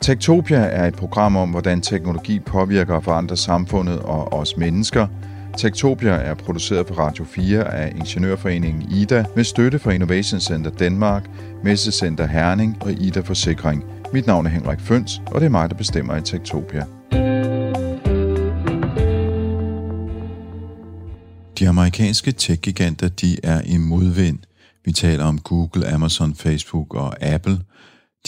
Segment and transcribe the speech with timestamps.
[0.00, 5.06] Tektopia er et program om, hvordan teknologi påvirker og forandrer samfundet og os mennesker.
[5.58, 11.30] Tektopia er produceret på Radio 4 af Ingeniørforeningen IDA med støtte fra Innovation Center Danmark,
[11.64, 13.84] Messecenter Herning og IDA Forsikring.
[14.12, 16.84] Mit navn er Henrik Føns, og det er mig, der bestemmer i Tektopia.
[21.58, 24.38] De amerikanske tech-giganter, de er i modvind.
[24.84, 27.58] Vi taler om Google, Amazon, Facebook og Apple–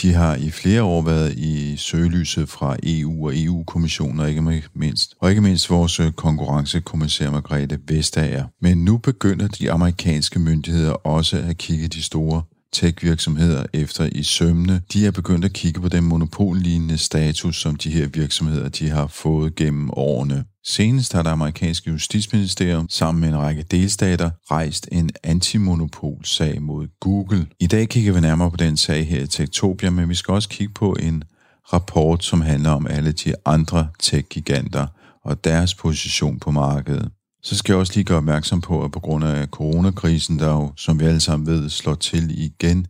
[0.03, 5.15] de har i flere år været i søgelyset fra EU og EU-kommissionen, og ikke mindst,
[5.21, 8.45] og ikke mindst vores øh, konkurrencekommissær Margrethe Vestager.
[8.61, 14.83] Men nu begynder de amerikanske myndigheder også at kigge de store tech-virksomheder efter i sømne.
[14.93, 19.07] De er begyndt at kigge på den monopollignende status, som de her virksomheder de har
[19.07, 20.45] fået gennem årene.
[20.65, 27.47] Senest har det amerikanske justitsministerium sammen med en række delstater rejst en antimonopolsag mod Google.
[27.61, 30.49] I dag kigger vi nærmere på den sag her i Techtopia, men vi skal også
[30.49, 31.25] kigge på en
[31.73, 34.87] rapport, som handler om alle de andre tech-giganter
[35.25, 37.11] og deres position på markedet.
[37.45, 40.73] Så skal jeg også lige gøre opmærksom på, at på grund af coronakrisen, der jo,
[40.77, 42.87] som vi alle sammen ved, slår til igen,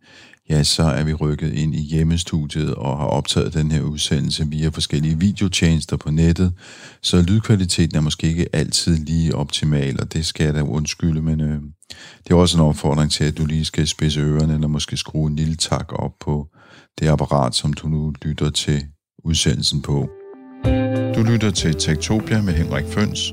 [0.51, 4.69] ja, så er vi rykket ind i hjemmestudiet og har optaget den her udsendelse via
[4.69, 6.53] forskellige videotjenester på nettet,
[7.03, 11.41] så lydkvaliteten er måske ikke altid lige optimal, og det skal jeg da undskylde, men
[11.41, 11.61] øh,
[12.25, 15.31] det er også en opfordring til, at du lige skal spidse ørerne, eller måske skrue
[15.31, 16.47] en lille tak op på
[17.01, 18.87] det apparat, som du nu lytter til
[19.25, 20.09] udsendelsen på.
[21.17, 23.33] Du lytter til Tektopia med Henrik Føns,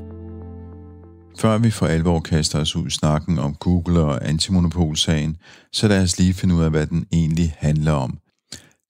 [1.42, 5.36] før vi for alvor kaster os ud i snakken om Google og antimonopolsagen,
[5.72, 8.12] så lad os lige finde ud af, hvad den egentlig handler om.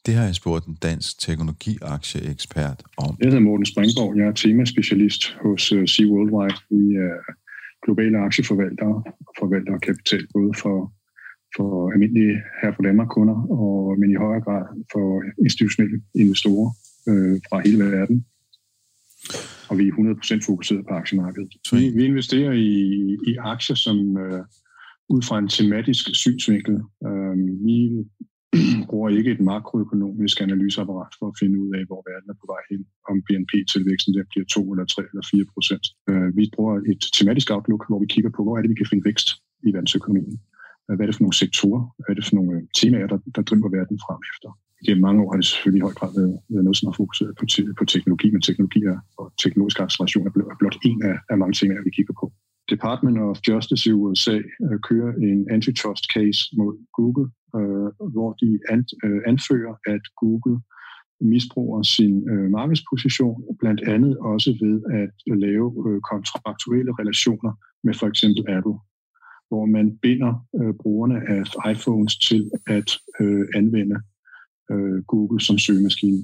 [0.06, 3.17] Det har jeg spurgt en dansk teknologiaktieekspert om.
[3.21, 4.17] Jeg hedder Morten Springborg.
[4.19, 6.59] Jeg er temaspecialist hos C Sea Worldwide.
[6.71, 7.15] Vi er
[7.84, 8.97] globale aktieforvaltere
[9.28, 10.77] og forvalter kapital både for,
[11.56, 15.06] for almindelige her fra Danmark kunder, og, men i højere grad for
[15.47, 16.71] institutionelle investorer
[17.09, 18.25] øh, fra hele verden
[19.70, 21.53] og vi er 100% fokuseret på aktiemarkedet.
[21.72, 22.70] Vi, vi investerer i,
[23.31, 24.42] i aktier, som øh,
[25.14, 26.75] ud fra en tematisk synsvinkel.
[27.08, 27.36] Øh,
[27.66, 27.78] vi
[28.91, 32.62] bruger ikke et makroøkonomisk analyseapparat for at finde ud af, hvor verden er på vej
[32.70, 35.84] hen, om BNP-tilvæksten der bliver 2 eller 3 eller 4 procent.
[36.10, 38.91] Øh, vi bruger et tematisk outlook, hvor vi kigger på, hvor er det, vi kan
[38.91, 39.28] finde vækst
[39.66, 40.38] i verdensøkonomien.
[40.86, 41.82] Hvad er det for nogle sektorer?
[41.98, 44.50] Hvad er det for nogle temaer, der, der driver verden frem efter?
[44.86, 47.30] Gennem mange år har det selvfølgelig i høj grad været, været noget, som har fokuseret
[47.30, 47.44] øh, på,
[47.78, 51.96] på teknologi, men teknologier og teknologisk acceleration er blot en af, af mange ting, vi
[51.98, 52.26] kigger på.
[52.74, 57.26] Department of Justice i USA øh, kører en antitrust case mod Google,
[57.58, 60.56] øh, hvor de an, øh, anfører, at Google
[61.20, 67.52] misbruger sin øh, markedsposition, blandt andet også ved at lave øh, kontraktuelle relationer
[67.84, 68.78] med for eksempel Apple,
[69.48, 71.42] hvor man binder øh, brugerne af
[71.72, 73.97] iPhones til at øh, anvende
[74.72, 76.20] øh, Google som søgemaskine.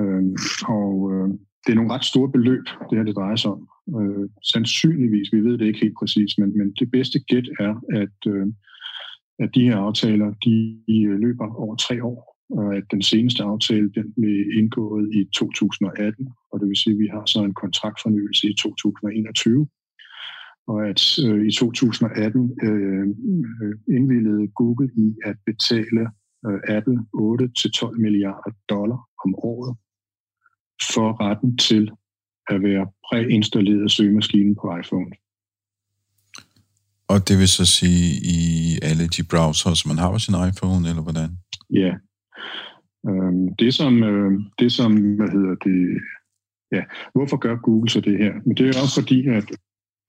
[0.00, 0.24] Øh,
[0.78, 1.28] og øh,
[1.62, 3.68] det er nogle ret store beløb, det her det drejer sig om.
[3.98, 8.32] Øh, sandsynligvis, vi ved det ikke helt præcis, men, men det bedste gæt er, at,
[8.32, 8.46] øh,
[9.38, 10.54] at de her aftaler, de,
[10.88, 16.28] de løber over tre år, og at den seneste aftale, den blev indgået i 2018,
[16.52, 19.68] og det vil sige, at vi har så en kontraktfornyelse i 2021,
[20.66, 23.06] og at øh, i 2018 øh,
[23.62, 26.04] øh indvillede Google i at betale
[26.76, 29.76] Apple 8-12 milliarder dollar om året
[30.94, 31.90] for retten til
[32.52, 35.12] at være præinstalleret søgemaskinen på iPhone.
[37.08, 38.40] Og det vil så sige i
[38.82, 41.30] alle de browsers, man har på sin iPhone, eller hvordan?
[41.82, 41.92] Ja.
[43.08, 45.78] Øhm, det som, øh, det som, hvad hedder det,
[46.76, 46.82] ja,
[47.14, 48.32] hvorfor gør Google så det her?
[48.46, 49.46] Men det er også fordi, at,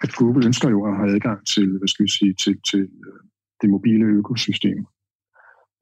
[0.03, 3.19] at Google ønsker jo at have adgang til, hvad skal vi sige, til, til øh,
[3.61, 4.79] det mobile økosystem.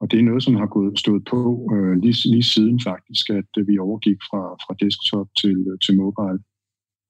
[0.01, 1.41] Og det er noget, som har gået stået på
[1.73, 5.93] øh, lige, lige siden faktisk, at øh, vi overgik fra, fra desktop til, øh, til
[6.03, 6.39] mobile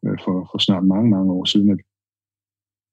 [0.05, 1.81] øh, for, for snart mange, mange år siden, at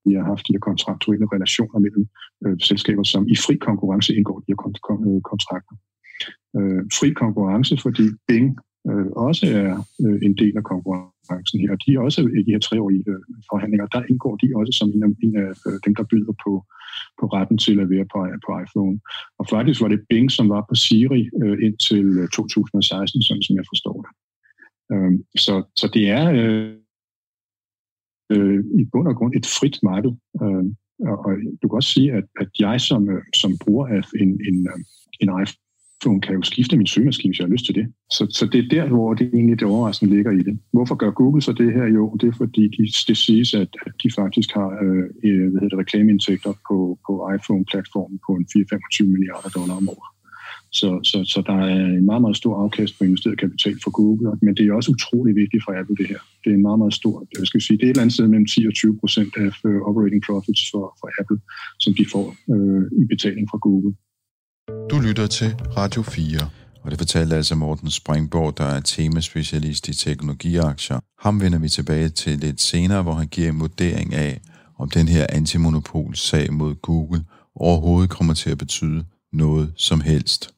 [0.06, 2.04] vi har haft de her kontraktuelle relationer mellem
[2.44, 5.74] øh, selskaber, som i fri konkurrence indgår de her kont- kon- øh, kontrakter.
[6.58, 8.48] Øh, fri konkurrence, fordi Bing
[8.90, 9.70] øh, også er
[10.04, 11.72] øh, en del af konkurrencen her.
[11.82, 15.02] De er også i de her treårige øh, forhandlinger, der indgår de også som en
[15.06, 16.52] af, en af øh, dem, der byder på,
[17.20, 18.96] på retten til at være på, på iPhone.
[19.38, 23.56] Og faktisk var det Bing, som var på Siri øh, indtil øh, 2016, sådan som
[23.56, 24.12] jeg forstår det.
[24.92, 25.12] Øh,
[25.44, 26.74] så, så det er øh,
[28.32, 30.12] øh, i bund og grund et frit marked.
[30.42, 30.64] Øh,
[31.10, 34.30] og, og du kan også sige, at, at jeg som, øh, som bruger af en,
[34.48, 34.78] en, øh,
[35.22, 35.62] en iPhone,
[36.02, 37.86] iPhone kan jo skifte min søgemaskine, hvis jeg har lyst til det.
[38.10, 40.58] Så, så det er der, hvor det egentlig det overraskende ligger i det.
[40.72, 41.86] Hvorfor gør Google så det her?
[41.98, 45.60] Jo, det er fordi, de, det siges, at, at de faktisk har øh, øh hvad
[45.60, 46.76] hedder det, reklameindtægter på,
[47.06, 50.10] på iPhone-platformen på en 4-25 milliarder dollar om året.
[50.80, 54.24] Så, så, så der er en meget, meget stor afkast på investeret kapital for Google,
[54.44, 56.20] men det er også utrolig vigtigt for Apple, det her.
[56.42, 58.28] Det er en meget, meget stor, jeg skal sige, det er et eller andet sted
[58.28, 61.40] mellem 10 og 20 procent af øh, operating profits for, for Apple,
[61.84, 63.92] som de får øh, i betaling fra Google.
[64.92, 66.50] Du lytter til Radio 4.
[66.82, 71.00] Og det fortalte altså Morten Springborg, der er temaspecialist i teknologiaktier.
[71.20, 74.40] Ham vender vi tilbage til lidt senere, hvor han giver en vurdering af,
[74.78, 77.24] om den her antimonopolsag mod Google
[77.54, 80.50] overhovedet kommer til at betyde noget som helst.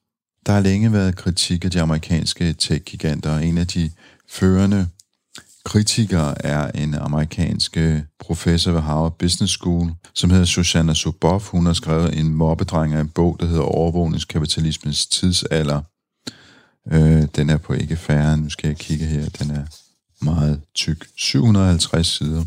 [0.46, 3.90] Der har længe været kritik af de amerikanske tech-giganter, og en af de
[4.30, 4.88] førende
[5.64, 11.48] kritiker er en amerikansk øh, professor ved Harvard Business School, som hedder Susanna Zuboff.
[11.48, 15.80] Hun har skrevet en mobbedreng af en bog, der hedder Overvågningskapitalismens tidsalder.
[16.92, 19.64] Øh, den er på ikke færre, nu skal jeg kigge her, den er
[20.24, 21.06] meget tyk.
[21.16, 22.44] 750 sider.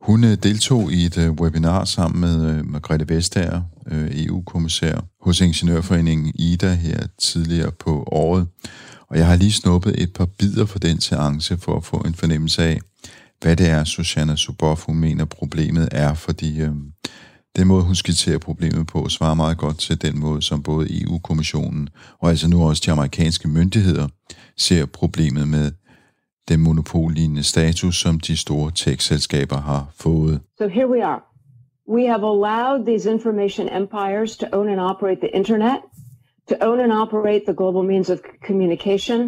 [0.00, 3.62] Hun øh, deltog i et øh, webinar sammen med Margrethe Vestager,
[3.92, 8.46] EU-kommissær, hos Ingeniørforeningen IDA her tidligere på året.
[9.10, 12.14] Og jeg har lige snuppet et par bidder for den seance for at få en
[12.14, 12.78] fornemmelse af,
[13.40, 16.72] hvad det er, Susanna Suboff, hun mener problemet er, fordi øh,
[17.56, 21.88] den måde, hun skitserer problemet på, svarer meget godt til den måde, som både EU-kommissionen
[22.18, 24.08] og altså nu også de amerikanske myndigheder
[24.56, 25.72] ser problemet med
[26.48, 30.40] den monopollignende status, som de store tech-selskaber har fået.
[30.58, 31.20] So here we are.
[31.96, 35.76] We have allowed these information empires to own and operate the internet,
[36.50, 38.18] to own and operate the global means of
[38.48, 39.20] communication,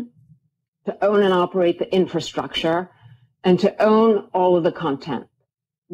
[0.87, 2.81] to own and operate the infrastructure,
[3.45, 5.25] and to own all of the content.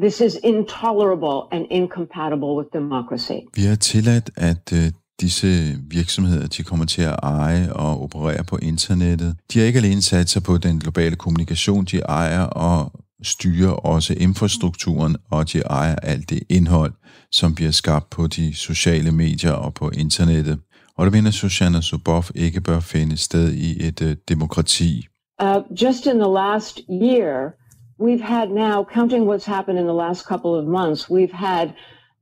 [0.04, 3.40] This is intolerable and incompatible with democracy.
[3.54, 4.78] Vi har tilladt, at uh,
[5.20, 5.46] disse
[5.90, 9.36] virksomheder de kommer til at eje og operere på internettet.
[9.52, 12.92] De har ikke alene sat sig på den globale kommunikation, de ejer og
[13.22, 16.92] styrer også infrastrukturen, og de ejer alt det indhold,
[17.32, 20.58] som bliver skabt på de sociale medier og på internettet.
[20.98, 25.06] Og mener Zuboff ikke bør finde sted i et uh, demokrati.
[25.42, 27.54] Uh, just in the last year,
[27.98, 31.68] we've had now, counting what's happened in the last couple of months, we've had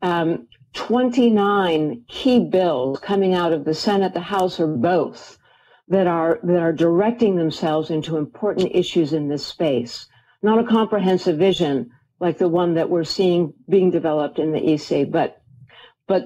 [0.03, 5.39] um, 29 key bills coming out of the Senate, the House, or both
[5.89, 10.07] that are that are directing themselves into important issues in this space.
[10.43, 11.91] Not a comprehensive vision
[12.21, 15.43] like the one that we're seeing being developed in the EC, but
[16.07, 16.23] but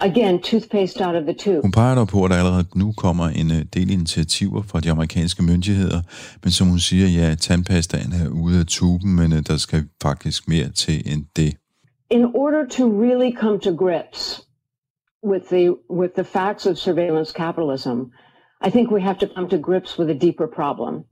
[0.00, 1.62] again, toothpaste out of the tube.
[1.62, 4.90] Hun peger dog på, at der allerede nu kommer en øh, del initiativer fra de
[4.90, 6.00] amerikanske myndigheder,
[6.42, 10.48] men som hun siger, ja, tandpastaen er ude af tuben, men øh, der skal faktisk
[10.48, 11.56] mere til end det.
[12.10, 14.42] in order to really come to grips
[15.22, 18.12] with the with the facts of surveillance capitalism,
[18.60, 21.04] I think we have to come to grips with a deeper problem.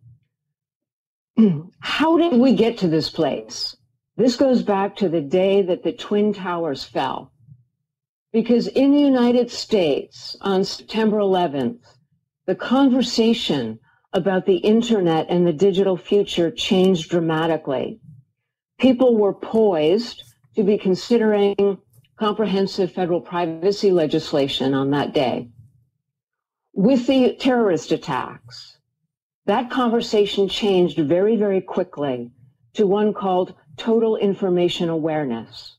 [1.81, 3.77] How did we get to this place?
[4.17, 7.31] This goes back to the day that the Twin Towers fell.
[8.37, 11.81] Because in the United States on September 11th,
[12.45, 13.79] the conversation
[14.13, 17.99] about the internet and the digital future changed dramatically.
[18.79, 20.23] People were poised
[20.55, 21.79] to be considering
[22.19, 25.49] comprehensive federal privacy legislation on that day.
[26.75, 28.77] With the terrorist attacks,
[29.47, 32.33] that conversation changed very, very quickly
[32.75, 35.79] to one called total information awareness.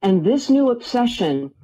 [0.00, 1.54] And this new obsession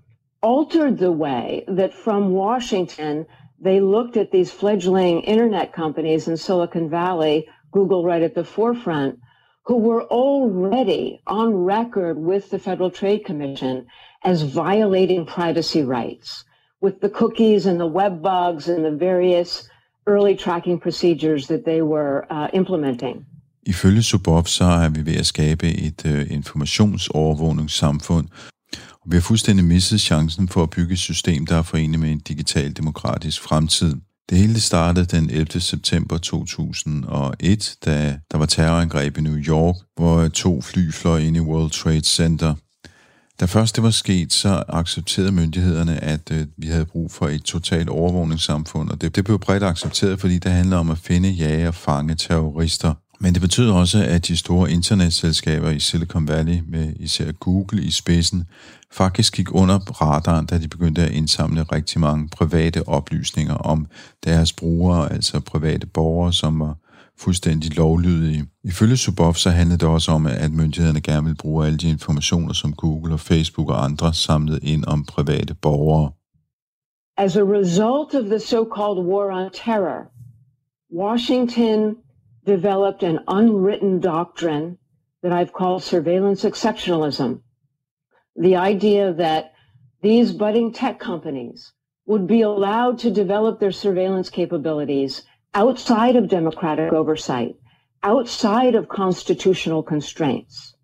[0.44, 3.26] altered the way that from Washington,
[3.58, 9.18] they looked at these fledgling internet companies in Silicon Valley, Google right at the forefront,
[9.66, 13.86] who were already on record with the Federal Trade Commission
[14.22, 16.44] as violating privacy rights
[16.82, 19.68] with the cookies and the web bugs and the various
[20.06, 23.24] early tracking procedures that they were uh, implementing.
[23.66, 28.28] Ifølge Subov så er vi ved at skabe et uh, informationsovervågningssamfund,
[29.04, 32.12] og vi har fuldstændig misset chancen for at bygge et system, der er forenet med
[32.12, 33.96] en digital demokratisk fremtid.
[34.30, 35.60] Det hele startede den 11.
[35.60, 41.40] september 2001, da der var terrorangreb i New York, hvor to fly fløj ind i
[41.40, 42.54] World Trade Center.
[43.40, 47.42] Da først det var sket, så accepterede myndighederne, at øh, vi havde brug for et
[47.42, 51.68] totalt overvågningssamfund, og det, det blev bredt accepteret, fordi det handler om at finde, jage
[51.68, 52.94] og fange terrorister.
[53.20, 57.90] Men det betød også, at de store internetselskaber i Silicon Valley, med især Google i
[57.90, 58.44] spidsen,
[58.92, 63.86] faktisk gik under radaren, da de begyndte at indsamle rigtig mange private oplysninger om
[64.24, 66.76] deres brugere, altså private borgere, som var
[67.18, 68.46] fuldstændig lovlydige.
[68.64, 72.52] Ifølge Subov så handlede det også om, at myndighederne gerne ville bruge alle de informationer,
[72.52, 76.10] som Google og Facebook og andre samlede ind om private borgere.
[77.16, 80.00] As a result of the so-called war on terror,
[81.02, 81.96] Washington
[82.44, 84.78] developed an unwritten doctrine
[85.22, 87.40] that I've called surveillance exceptionalism.
[88.36, 89.52] The idea that
[90.02, 91.72] these budding tech companies
[92.06, 95.22] would be allowed to develop their surveillance capabilities
[95.54, 97.54] outside of democratic oversight,
[98.02, 100.74] outside of constitutional constraints,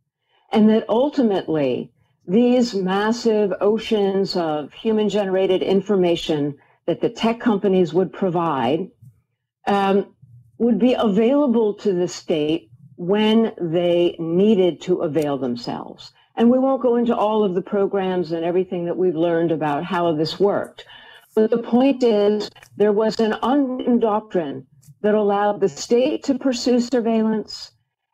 [0.52, 1.92] and that ultimately
[2.26, 8.88] these massive oceans of human generated information that the tech companies would provide
[9.66, 10.14] um,
[10.60, 16.12] would be available to the state when they needed to avail themselves.
[16.36, 19.84] And we won't go into all of the programs and everything that we've learned about
[19.84, 20.84] how this worked.
[21.34, 24.66] But the point is, there was an unwritten doctrine
[25.00, 27.72] that allowed the state to pursue surveillance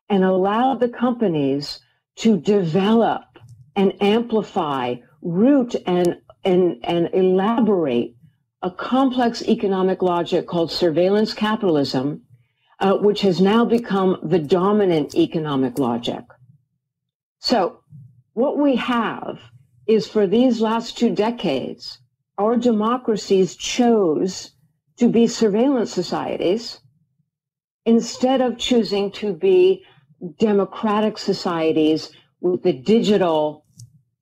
[0.09, 1.81] and allowed the companies
[2.19, 3.25] to develop
[3.75, 8.15] and amplify, root and, and, and elaborate
[8.63, 12.23] a complex economic logic called surveillance capitalism,
[12.79, 16.25] uh, which has now become the dominant economic logic.
[17.39, 17.81] So,
[18.35, 19.39] what we have
[19.87, 21.99] is for these last two decades,
[22.39, 24.53] our democracies chose
[24.97, 26.81] to be surveillance societies
[27.85, 29.85] instead of choosing to be
[30.39, 33.65] democratic societies with the digital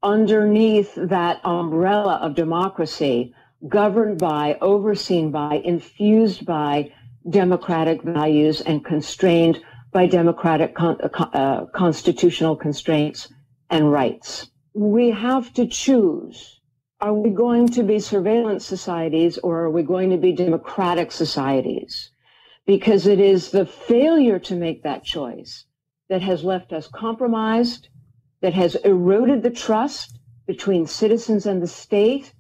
[0.03, 3.35] underneath that umbrella of democracy,
[3.67, 6.93] governed by, overseen by, infused by
[7.29, 9.61] democratic values and constrained
[9.93, 13.33] by democratic con- uh, uh constitutional constraints
[13.71, 14.51] and rights.
[14.75, 16.61] We have to choose.
[17.01, 22.11] Are we going to be surveillance societies or are we going to be democratic societies?
[22.67, 25.67] Because it is the failure to make that choice
[26.09, 27.89] that has left us compromised,
[28.41, 32.33] that has eroded the trust between citizens and the state,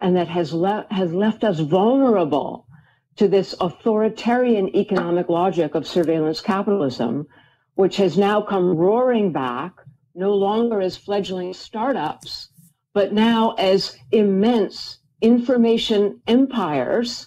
[0.00, 2.66] and that has, le- has left us vulnerable
[3.20, 7.14] to this authoritarian economic logic of surveillance capitalism,
[7.74, 9.72] which has now come roaring back,
[10.14, 12.48] no longer as fledgling startups,
[12.94, 17.26] but now as immense information empires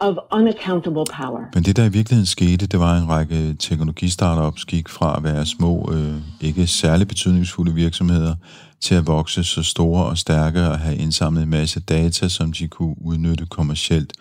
[0.00, 1.50] of unaccountable power.
[1.54, 5.46] Men det, der i virkeligheden skete, det var en række teknologistartups gik fra at være
[5.46, 8.34] små, øh, ikke særlig betydningsfulde virksomheder,
[8.80, 12.68] til at vokse så store og stærke og have indsamlet en masse data, som de
[12.68, 14.12] kunne udnytte kommercielt.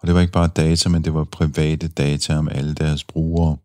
[0.00, 3.56] Og det var ikke bare data, men det var private data om alle deres brugere.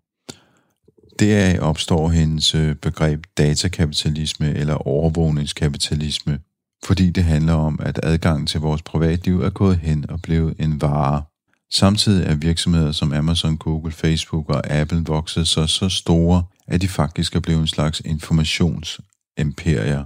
[1.19, 6.39] Deraf opstår hendes øh, begreb datakapitalisme eller overvågningskapitalisme,
[6.85, 10.81] fordi det handler om, at adgangen til vores privatliv er gået hen og blevet en
[10.81, 11.23] vare.
[11.73, 16.87] Samtidig er virksomheder som Amazon, Google, Facebook og Apple vokset sig så store, at de
[16.87, 20.03] faktisk er blevet en slags informationsimperier,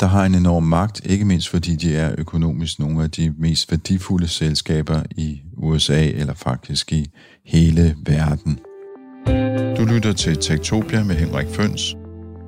[0.00, 3.70] der har en enorm magt, ikke mindst fordi de er økonomisk nogle af de mest
[3.70, 7.10] værdifulde selskaber i USA eller faktisk i
[7.44, 8.58] hele verden.
[9.76, 11.96] Du lytter til Tektopia med Henrik Føns.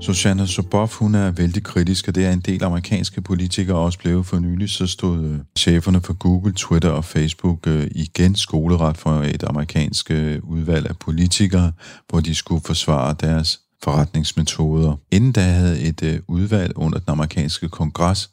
[0.02, 4.26] Susanna Soboff, hun er vældig kritisk, og det er en del amerikanske politikere også blevet
[4.26, 4.70] for nylig.
[4.70, 10.10] Så stod øh, cheferne for Google, Twitter og Facebook øh, igen skoleret for et amerikansk
[10.10, 11.72] øh, udvalg af politikere,
[12.08, 14.96] hvor de skulle forsvare deres forretningsmetoder.
[15.10, 18.30] Inden da havde et udvalg under den amerikanske kongres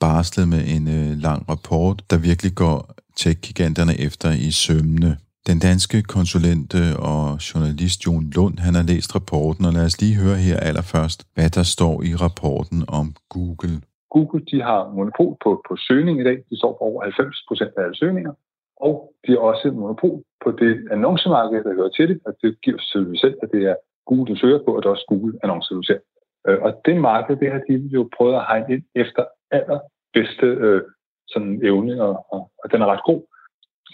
[0.00, 5.10] barslet med en lang rapport, der virkelig går tech-giganterne efter i sømne.
[5.50, 10.00] Den danske konsulent øh, og journalist Jon Lund, han har læst rapporten, og lad os
[10.02, 13.74] lige høre her allerførst, hvad der står i rapporten om Google.
[14.14, 16.38] Google de har monopol på, på søgning i dag.
[16.50, 18.32] De står for over 90 procent af alle søgninger.
[18.86, 18.94] Og
[19.24, 22.18] de har også monopol på det annoncemarked, der hører til det.
[22.26, 23.76] Og det giver selvfølgelig selv, at det er
[24.08, 26.00] Google, du søger på, og det er også Google annoncer, du ser.
[26.48, 29.22] Øh, og det marked, det har de jo prøvet at hegne ind efter
[29.58, 30.82] allerbedste øh,
[31.28, 33.22] sådan evne, og, og, og den er ret god.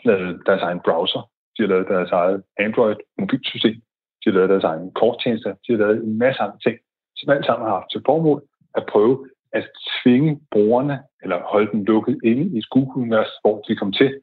[0.05, 3.77] Lavet deres egen browser, de har lavet deres eget Android-mobilsystem.
[4.21, 5.51] De har lavet deres egen korttjenester.
[5.65, 6.79] De har lavet en masse andre ting,
[7.17, 8.43] som alt sammen har haft til formål
[8.75, 9.67] at prøve at
[10.03, 14.21] tvinge brugerne, eller holde dem lukket inde i et Google-univers, hvor de kommer til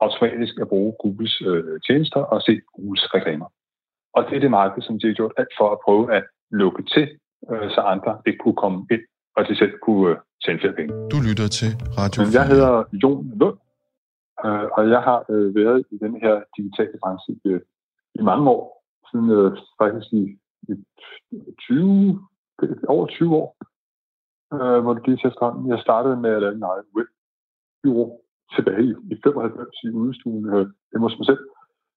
[0.00, 3.48] automatisk at bruge Googles øh, tjenester og se Googles reklamer.
[4.14, 6.82] Og det er det marked, som de har gjort alt for at prøve at lukke
[6.94, 7.06] til,
[7.50, 9.04] øh, så andre ikke kunne komme ind,
[9.36, 10.92] og de selv kunne øh, tjene flere penge.
[11.12, 12.72] Du lytter til Radio Men jeg hedder
[13.02, 13.58] Jon Lund,
[14.44, 17.50] Øh, og jeg har øh, været i den her digitale branche i,
[18.20, 20.22] i mange år, siden faktisk i,
[20.68, 20.74] i
[21.60, 22.20] 20,
[22.88, 23.56] over 20 år,
[24.82, 25.70] hvor det gik til efterhånden.
[25.70, 28.20] Jeg startede med at lave en egen webbyrå
[28.54, 31.44] tilbage i, i 95 i udstuen øh, hjemme hos mig selv.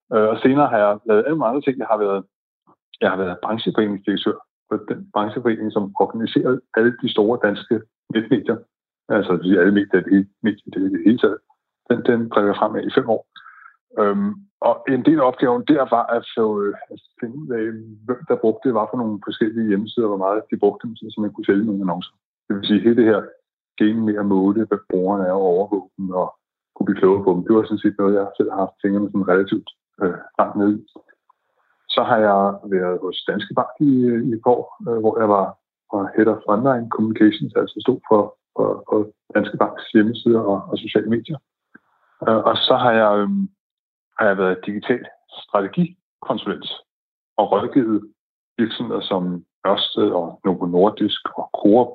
[0.09, 1.77] Og senere har jeg lavet alle andre ting.
[1.77, 2.23] Jeg har været,
[3.01, 7.81] jeg har været brancheforeningsdirektør på den brancheforening, som organiserede alle de store danske
[8.13, 8.57] netmedier.
[9.09, 11.37] Altså alle medier, det, medier, det, det hele taget
[11.89, 13.23] den, den drev jeg frem i fem år.
[13.99, 14.33] Øhm,
[14.67, 17.65] og en del af opgaven der var at, få, øh, at finde ud af,
[18.05, 21.17] hvem der brugte det, var for nogle forskellige hjemmesider, hvor meget de brugte dem, så
[21.21, 22.13] man kunne sælge nogle annoncer.
[22.47, 23.21] Det vil sige, hele det her
[23.81, 26.27] game med at måle, hvad brugerne er og overvåge dem, og
[26.85, 27.43] blive klogere på dem.
[27.43, 29.69] Det var sådan set noget, jeg selv har haft fingrene sådan relativt
[30.03, 30.79] øh, langt ned i.
[31.97, 32.39] Så har jeg
[32.75, 33.91] været hos Danske Bank i,
[34.27, 35.45] i et år, øh, hvor jeg var,
[35.93, 38.21] var Head of Online Communications, altså stod for,
[38.55, 38.99] for, for
[39.35, 41.39] Danske Banks hjemmesider og, og sociale medier.
[42.27, 43.29] Øh, og så har jeg, øh,
[44.19, 45.03] har jeg været digital
[45.43, 46.67] strategikonsulent
[47.39, 48.01] og rådgivet
[48.57, 49.23] virksomheder som
[49.67, 51.89] Ørsted og Novo Nordisk og Coop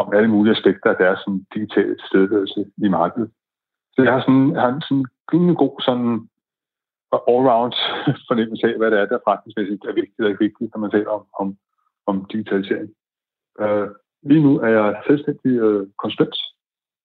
[0.00, 3.30] om alle mulige aspekter af deres sådan, digitale tilstedeværelse i markedet.
[3.94, 6.28] Så jeg har sådan, jeg har en sådan rimelig god sådan
[7.12, 7.76] all-round
[8.28, 11.10] fornemmelse af, hvad det er, der forretningsmæssigt er vigtigt og ikke vigtigt, når man taler
[11.18, 11.48] om, om,
[12.10, 12.90] om digitalisering.
[13.62, 13.88] Uh,
[14.28, 16.36] lige nu er jeg selvstændig uh, konsulent,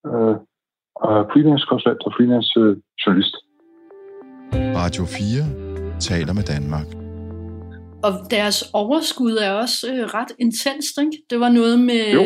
[0.10, 0.36] uh,
[1.06, 3.36] uh, freelance-konsulent og freelance-journalist.
[4.82, 5.46] Radio 4
[6.10, 6.88] taler med Danmark.
[8.08, 11.18] Og deres overskud er også øh, ret intenst, ikke?
[11.30, 12.24] Det var noget med jo.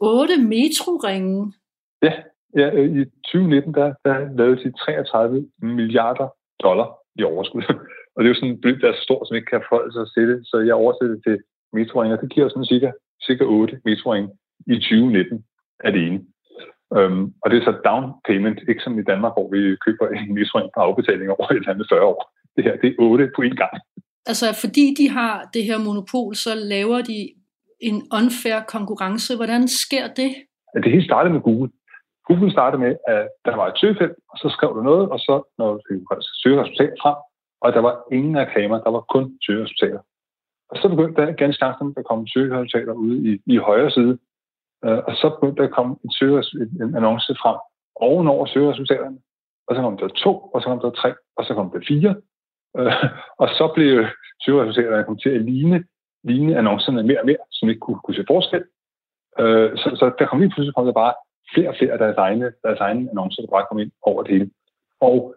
[0.00, 1.52] 8 metroringe.
[2.02, 2.12] Ja,
[2.60, 6.28] ja, i 2019 der, der lavede de 33 milliarder
[6.64, 6.88] dollar
[7.20, 7.62] i overskud.
[8.14, 9.92] Og det er jo sådan en beløb, der er så stort, som ikke kan forholde
[9.92, 10.38] sig til det.
[10.50, 11.36] Så jeg oversætter det til
[11.72, 12.90] metroringe, og det giver sådan cirka,
[13.26, 14.28] cirka 8 metroringe
[14.66, 15.44] i 2019
[15.84, 16.18] alene.
[16.98, 20.34] Um, og det er så down payment, ikke som i Danmark, hvor vi køber en
[20.34, 22.20] metroring på afbetaling over et andet 40 år.
[22.56, 23.74] Det her, det er 8 på en gang.
[24.30, 27.18] Altså, fordi de har det her monopol, så laver de
[27.80, 29.36] en unfair konkurrence.
[29.36, 30.30] Hvordan sker det?
[30.84, 31.70] Det hele startede med Google.
[32.28, 35.34] Google startede med, at der var et søgefelt, og så skrev du noget, og så
[35.58, 35.80] når du
[36.42, 37.16] søge resultater frem,
[37.60, 40.00] og der var ingen reklamer, der var kun søgeresultater.
[40.70, 44.18] Og så begyndte der ganske langsomt at komme søgeresultater ude i, i højre side,
[44.84, 46.44] øh, og så begyndte der at komme en, søge,
[46.82, 47.56] en annonce frem
[47.96, 49.18] ovenover søgeresultaterne,
[49.66, 52.10] og så kom der to, og så kom der tre, og så kom der fire,
[52.78, 52.92] øh,
[53.42, 54.04] og så blev
[54.44, 55.84] søgeresultaterne kom til at ligne,
[56.24, 58.64] ligne annoncerne mere og mere, som ikke kunne, kunne se forskel.
[59.40, 61.14] Øh, så, så der kom lige pludselig kom der bare
[61.54, 64.32] flere og flere af deres egne, deres egne annoncer, der bare kom ind over det
[64.32, 64.50] hele.
[65.00, 65.34] Og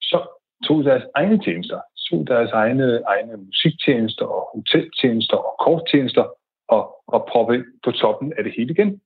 [0.00, 0.18] så
[0.66, 6.24] tog deres egne tjenester, tog deres egne, egne musiktjenester og hoteltjenester og korttjenester
[6.68, 9.00] og, og proppe ind på toppen af det hele igen.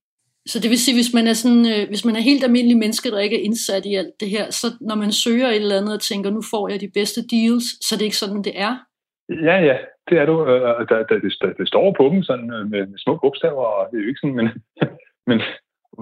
[0.46, 3.10] Så det vil sige, hvis man er sådan, øh, hvis man er helt almindelig menneske,
[3.10, 5.94] der ikke er indsat i alt det her, så når man søger et eller andet
[5.94, 8.72] og tænker, nu får jeg de bedste deals, så det er ikke sådan, det er?
[9.48, 9.76] Ja, ja,
[10.08, 10.36] det er du.
[10.46, 13.82] Øh, der, der, det, det står på dem sådan øh, med, med små bogstaver, og
[13.90, 14.48] det er jo ikke sådan, men,
[15.30, 15.38] men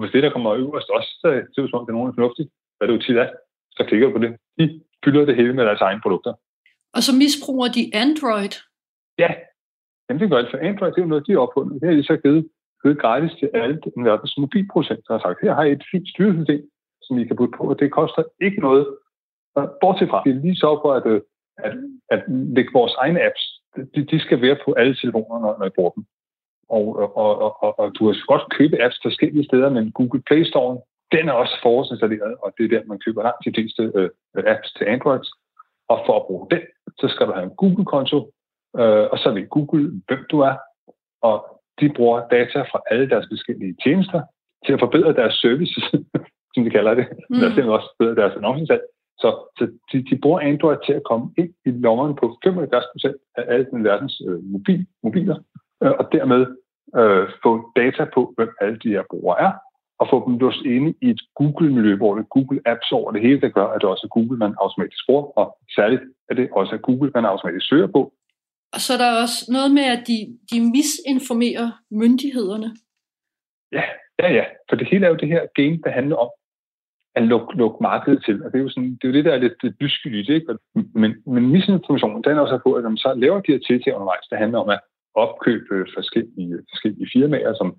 [0.01, 2.49] hvis det, der kommer øverst også, så ser det som om, det er nogen fornuftigt,
[2.77, 3.29] hvad det jo tit er,
[3.77, 4.31] så klikker du på det.
[4.59, 6.33] De fylder det hele med deres egne produkter.
[6.95, 8.53] Og så misbruger de Android?
[9.23, 9.31] Ja,
[10.05, 11.81] Jamen, det gør det, for Android det er jo noget, de har opfundet.
[11.81, 12.49] Det har de så givet,
[12.83, 15.13] givet gratis til alle den verdens mobilproducenter.
[15.13, 16.63] har sagt, her har I et fint styresystem,
[17.01, 18.85] som I kan putte på, og det koster ikke noget.
[19.81, 21.21] Bortset fra, vi er lige så for, at, øh,
[21.57, 21.73] at,
[22.13, 22.21] at
[22.55, 23.43] lægge vores egne apps,
[23.95, 26.05] de, de skal være på alle telefoner, når, når I bruger dem.
[26.69, 30.43] Og, og, og, og, og du har godt købe apps forskellige steder, men Google Play
[30.43, 30.77] Store,
[31.11, 34.09] den er også forårsinstalleret, og det er der, man køber langt de fleste øh,
[34.53, 35.25] apps til Android.
[35.87, 36.61] Og for at bruge den,
[36.99, 38.17] så skal du have en Google-konto,
[38.79, 40.55] øh, og så ved Google, hvem du er,
[41.21, 41.37] og
[41.79, 44.21] de bruger data fra alle deres forskellige tjenester
[44.65, 45.85] til at forbedre deres services,
[46.53, 47.07] som de kalder det.
[47.29, 47.35] Mm.
[47.35, 48.81] Der er også forbedre deres annoncesalg.
[49.17, 53.15] Så, så de, de bruger Android til at komme ind i lommerne på 75 procent
[53.37, 55.37] af alle den verdens øh, mobil, mobiler,
[55.83, 56.41] øh, og dermed
[56.99, 59.51] øh, få data på, hvem alle de her brugere er,
[59.99, 63.21] og få dem låst inde i et Google-miljø, hvor det er Google Apps over det
[63.21, 66.49] hele, der gør, at det også er Google, man automatisk bruger, og særligt at det
[66.51, 68.13] også er Google, man automatisk søger på.
[68.73, 70.17] Og så er der også noget med, at de,
[70.51, 72.69] de misinformerer myndighederne.
[73.71, 73.83] Ja,
[74.19, 74.45] ja, ja.
[74.69, 76.29] For det hele er jo det her game, der handler om
[77.15, 78.43] at lukke, lukke markedet til.
[78.43, 79.63] Og det er jo, sådan, det, er jo det, der er lidt,
[80.05, 80.29] lidt.
[80.29, 80.57] Ikke?
[80.75, 83.95] Men, men misinformationen, den er også på, at når man så laver de her tiltag
[83.95, 84.79] undervejs, der handler om at
[85.15, 87.75] opkøbe forskellige, forskellige firmaer, som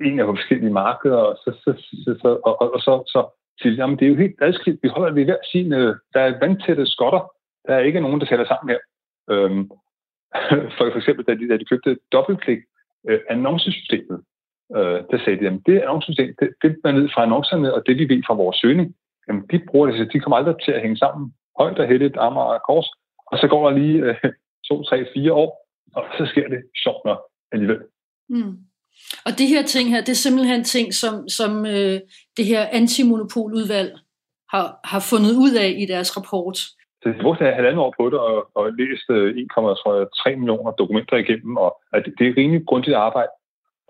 [0.00, 1.70] en af forskellige markeder, og så, så,
[2.04, 3.20] så, så, og, og, og så, så
[3.62, 4.82] til, jamen det er jo helt adskilt.
[4.82, 7.32] Vi holder ved hver sin, øh, der er vandtætte skotter.
[7.66, 8.80] Der er ikke nogen, der sætter sammen her.
[9.30, 9.70] Øhm,
[10.76, 12.58] for, for eksempel, da de, da de købte dobbeltklik
[13.08, 14.18] øh, annoncesystemet,
[14.76, 17.98] øh, der sagde de, jamen det annoncesystem, det, det er ned fra annoncerne, og det
[17.98, 18.94] vi ved fra vores søgning,
[19.28, 22.16] jamen de bruger det, så de kommer aldrig til at hænge sammen højt og hættet,
[22.16, 22.88] armer og kors,
[23.26, 24.14] og så går der lige øh,
[24.68, 25.50] to, tre, fire år,
[25.96, 27.20] og så sker det sjovt nok
[27.52, 27.80] alligevel.
[28.28, 28.56] Mm.
[29.26, 32.00] Og det her ting her, det er simpelthen ting, som, som øh,
[32.36, 33.98] det her antimonopoludvalg
[34.54, 36.56] har, har fundet ud af i deres rapport.
[37.02, 41.70] Så de brugte halvandet år på det og, og læst 1,3 millioner dokumenter igennem, og
[41.92, 43.32] at det er rimelig grundigt arbejde.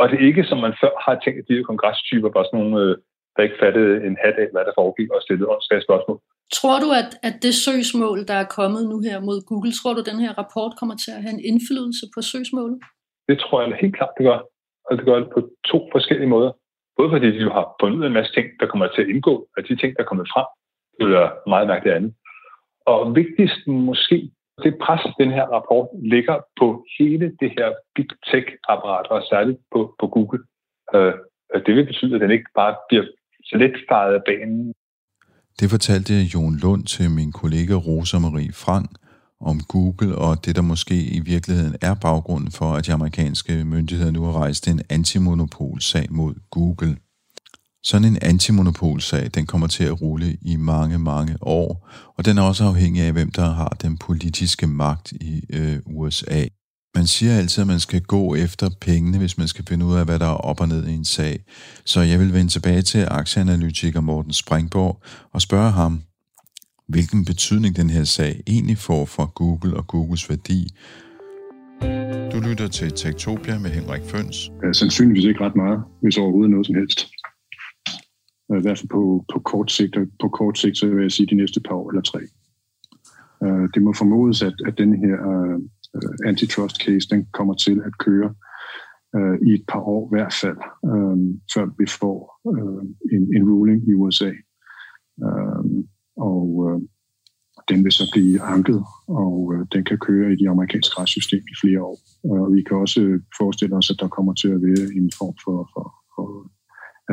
[0.00, 2.60] Og det er ikke, som man før har tænkt, at de her kongresstyper var sådan
[2.60, 2.96] nogle, øh,
[3.36, 6.18] der ikke fattede en hat af, hvad der foregik, og stillede åndsskage spørgsmål.
[6.58, 10.00] Tror du, at, at det søgsmål, der er kommet nu her mod Google, tror du,
[10.00, 12.78] at den her rapport kommer til at have en indflydelse på søgsmålet?
[13.28, 14.40] Det tror jeg helt klart, det gør.
[14.88, 16.52] Og det gør det på to forskellige måder.
[16.96, 19.64] Både fordi de jo har fundet en masse ting, der kommer til at indgå af
[19.64, 20.48] de ting, der er kommet frem.
[21.02, 22.14] eller meget mærkeligt andet.
[22.86, 24.30] Og vigtigst måske,
[24.64, 29.94] det pres, den her rapport ligger på hele det her big tech-apparat, og særligt på,
[30.00, 30.42] på Google.
[30.94, 31.14] Øh,
[31.66, 33.04] det vil betyde, at den ikke bare bliver
[33.44, 34.74] så let faret af banen.
[35.60, 38.90] Det fortalte Jon Lund til min kollega Rosa Marie Frank
[39.40, 44.10] om Google og det, der måske i virkeligheden er baggrunden for, at de amerikanske myndigheder
[44.10, 46.96] nu har rejst en antimonopolsag mod Google.
[47.82, 52.42] Sådan en antimonopolsag, den kommer til at rulle i mange, mange år, og den er
[52.42, 56.44] også afhængig af, hvem der har den politiske magt i øh, USA.
[56.94, 60.04] Man siger altid, at man skal gå efter pengene, hvis man skal finde ud af,
[60.04, 61.44] hvad der er op og ned i en sag.
[61.84, 66.02] Så jeg vil vende tilbage til aktieanalytiker Morten Springborg og spørge ham,
[66.88, 70.68] hvilken betydning den her sag egentlig får for Google og Googles værdi.
[72.32, 74.50] Du lytter til Tektopia med Henrik Føns.
[74.72, 76.98] Sandsynligvis ikke ret meget, hvis overhovedet noget som helst.
[78.52, 81.26] Øh, I hvert fald på, på, kort sigt, på kort sigt, så vil jeg sige
[81.26, 82.20] de næste par år eller tre.
[83.44, 85.58] Øh, det må formodes, at, at den her øh,
[85.96, 88.34] Øh, antitrust case, den kommer til at køre
[89.16, 91.18] øh, i et par år i hvert fald, øh,
[91.54, 92.18] før vi får
[92.52, 92.82] øh,
[93.14, 94.32] en, en ruling i USA.
[95.24, 95.64] Øh,
[96.16, 96.80] og øh,
[97.68, 101.56] den vil så blive anket, og øh, den kan køre i det amerikanske retssystem i
[101.62, 101.98] flere år.
[102.30, 103.00] Og vi kan også
[103.38, 106.26] forestille os, at der kommer til at være en form for, for, for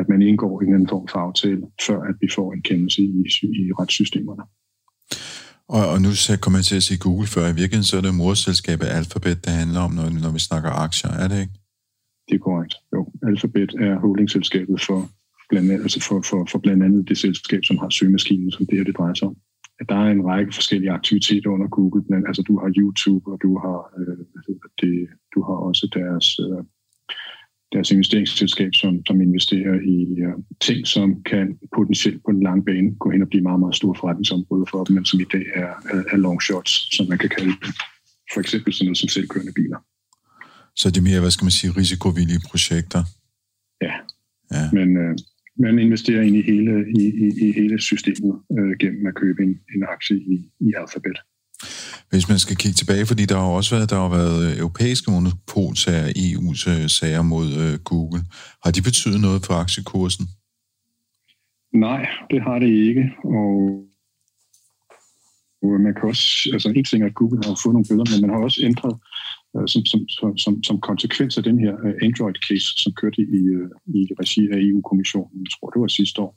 [0.00, 3.20] at man indgår i anden form for aftale, før at vi får en kendelse i,
[3.62, 4.44] i retssystemerne.
[5.76, 6.10] Og, og nu
[6.44, 7.44] kom jeg til at sige Google før.
[7.44, 11.10] I virkeligheden så er det morselskabet Alphabet, det handler om, når, når vi snakker aktier,
[11.22, 11.56] er det ikke?
[12.28, 12.74] Det er korrekt.
[12.94, 15.00] Jo, Alphabet er holdingselskabet for
[15.50, 18.78] blandt, andet, altså for, for, for blandt andet det selskab, som har søgemaskinen, som det
[18.78, 19.36] her det drejer sig om.
[19.80, 22.02] At der er en række forskellige aktiviteter under Google.
[22.08, 24.24] Blandt, altså du har YouTube, og du har, øh,
[24.80, 24.94] det,
[25.34, 26.62] du har også deres øh,
[27.72, 32.94] deres investeringsselskab, som, som investerer i uh, ting, som kan potentielt på den lange bane
[33.02, 35.72] gå hen og blive meget, meget store forretningsområder for dem, men som i dag er,
[35.94, 37.74] er, er long shots, som man kan kalde det.
[38.32, 39.78] For eksempel sådan noget som selvkørende biler.
[40.76, 43.02] Så det er mere, hvad skal man sige, risikovillige projekter?
[43.86, 43.94] Ja,
[44.56, 44.64] ja.
[44.72, 45.14] men uh,
[45.64, 49.52] man investerer ind i hele, i, i, i hele systemet uh, gennem at købe en,
[49.74, 51.18] en aktie i, i Alphabet.
[52.10, 55.10] Hvis man skal kigge tilbage, fordi der har også været, der har været øh, europæiske
[55.10, 58.20] monopolsager, EU's øh, sager mod øh, Google.
[58.64, 60.24] Har de betydet noget for aktiekursen?
[61.72, 63.04] Nej, det har det ikke.
[63.38, 63.50] Og
[65.86, 68.30] man kan også, altså en ting er, at Google har fået nogle bøder, men man
[68.34, 68.94] har også ændret
[69.56, 70.00] øh, som, som,
[70.44, 71.74] som, som konsekvens af den her
[72.06, 73.40] Android-case, som kørte i,
[73.98, 76.32] i regi af EU-kommissionen, jeg tror det var sidste år,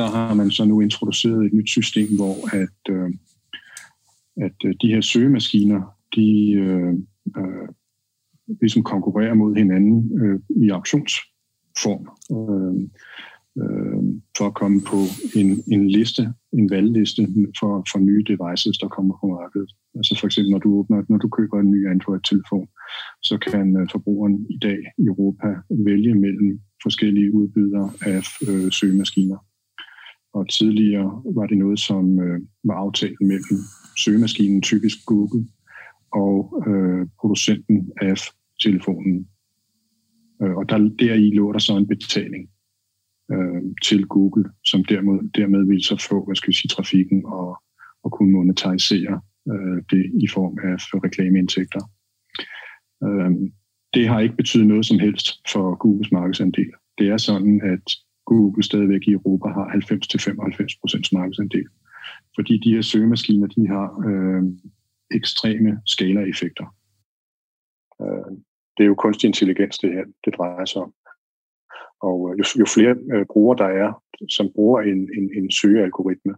[0.00, 2.84] der har man så nu introduceret et nyt system, hvor at
[4.40, 5.80] at øh, de her søgemaskiner,
[6.16, 6.92] de øh,
[7.38, 7.68] øh,
[8.60, 12.04] ligesom konkurrerer mod hinanden øh, i auktionsform
[12.36, 12.74] øh,
[13.62, 14.02] øh,
[14.36, 15.00] for at komme på
[15.40, 16.22] en, en liste,
[16.52, 17.22] en valgliste
[17.60, 19.70] for, for nye devices, der kommer på markedet.
[19.94, 22.68] Altså for eksempel, når du, åbner, når du køber en ny Android-telefon,
[23.22, 29.38] så kan øh, forbrugeren i dag i Europa vælge mellem forskellige udbydere af øh, søgemaskiner.
[30.32, 33.58] Og tidligere var det noget, som øh, var aftalt mellem
[34.04, 35.46] søgemaskinen, typisk Google,
[36.12, 38.14] og øh, producenten af
[38.62, 39.28] telefonen.
[40.42, 42.50] Øh, og der, deri lå der så en betaling
[43.32, 47.62] øh, til Google, som dermed, dermed ville så få, hvad skal vi sige, trafikken og,
[48.04, 50.74] og kunne monetarisere øh, det i form af
[51.06, 51.82] reklameindtægter.
[53.04, 53.30] Øh,
[53.94, 56.70] det har ikke betydet noget som helst for Googles markedsandel.
[56.98, 57.86] Det er sådan, at
[58.30, 61.66] Google stadigvæk i Europa har 90-95% markedsandel
[62.34, 64.42] fordi de her søgemaskiner, de har øh,
[65.10, 66.66] ekstreme skalaeffekter.
[68.02, 68.30] Øh,
[68.76, 70.92] det er jo kunstig intelligens, det her, det drejer sig om.
[72.02, 74.02] Og øh, jo, jo flere øh, brugere der er,
[74.36, 76.34] som bruger en, en, en søgealgoritme,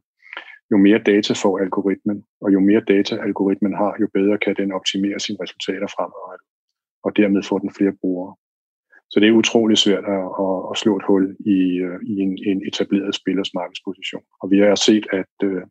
[0.70, 4.72] jo mere data får algoritmen, og jo mere data algoritmen har, jo bedre kan den
[4.72, 6.48] optimere sine resultater fremadrettet,
[7.05, 8.35] og dermed får den flere brugere.
[9.12, 11.25] Så det er utrolig svært at, at, at slå et hul
[11.57, 14.22] i, øh, i en, en etableret spillers markedsposition.
[14.42, 15.62] Og vi har set, at øh,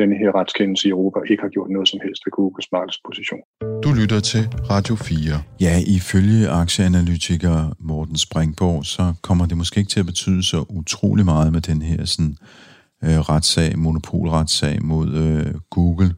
[0.00, 3.42] denne her retskendelse i Europa ikke har gjort noget som helst ved Googles markedsposition.
[3.84, 5.42] Du lytter til Radio 4.
[5.66, 7.56] Ja, ifølge aktieanalytiker
[7.90, 11.82] Morten Springborg, så kommer det måske ikke til at betyde så utrolig meget med den
[11.82, 12.36] her sådan,
[13.04, 16.10] øh, retssag, monopolretssag mod øh, Google.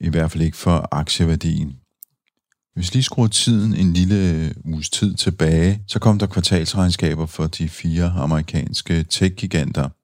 [0.00, 1.79] I hvert fald ikke for aktieværdien.
[2.80, 7.68] Hvis lige skruer tiden en lille uges tid tilbage, så kom der kvartalsregnskaber for de
[7.68, 9.88] fire amerikanske tech-giganter–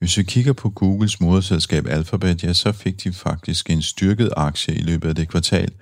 [0.00, 4.74] hvis vi kigger på Googles moderselskab Alphabet, ja, så fik de faktisk en styrket aktie
[4.74, 5.72] i løbet af det kvartal,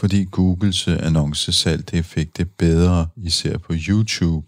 [0.00, 4.46] fordi Googles annoncesalg det fik det bedre, især på YouTube.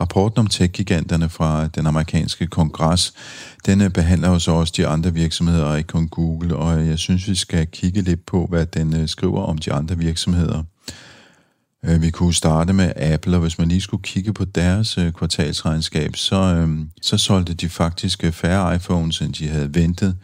[0.00, 3.12] Rapporten om tech-giganterne fra den amerikanske kongres,
[3.66, 6.98] den øh, behandler jo så også de andre virksomheder, ikke kun Google, og øh, jeg
[6.98, 10.62] synes, vi skal kigge lidt på, hvad den øh, skriver om de andre virksomheder.
[12.00, 16.68] Vi kunne starte med Apple, og hvis man lige skulle kigge på deres kvartalsregnskab, så,
[17.02, 20.16] så solgte de faktisk færre iPhones, end de havde ventet.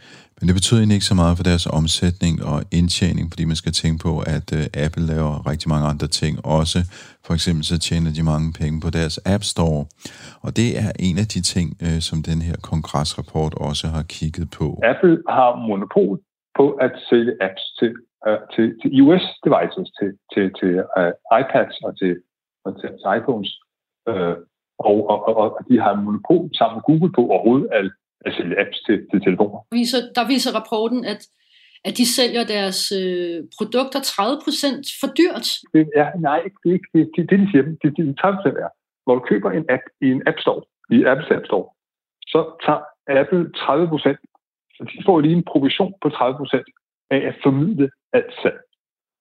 [0.43, 3.73] Men det betyder egentlig ikke så meget for deres omsætning og indtjening, fordi man skal
[3.81, 6.79] tænke på, at øh, Apple laver rigtig mange andre ting også.
[7.25, 9.81] For eksempel så tjener de mange penge på deres App Store.
[10.45, 14.47] Og det er en af de ting, øh, som den her kongresrapport også har kigget
[14.59, 14.67] på.
[14.93, 16.15] Apple har monopol
[16.59, 17.91] på at sælge apps til,
[18.27, 20.71] øh, til, til iOS devices, til, til, til
[21.41, 22.13] iPads og til,
[22.65, 23.51] og til, til iPhones.
[24.89, 27.85] Og, og, og, og de har monopol sammen med Google på overhovedet at
[28.25, 29.59] at sælge apps til, til telefoner.
[29.71, 31.21] Viser, der viser rapporten, at
[31.87, 35.47] at de sælger deres øh, produkter 30% for dyrt?
[35.73, 37.63] Det er, nej, det er ikke det, det, det de siger.
[37.63, 38.69] Det, det, 30% er,
[39.07, 40.61] når du køber en app i en App Store,
[40.95, 41.67] i Apples App Store,
[42.31, 42.83] så tager
[43.21, 44.15] Apple 30%,
[44.75, 46.63] så de får lige en provision på 30%
[47.15, 48.59] af at formidle alt salg.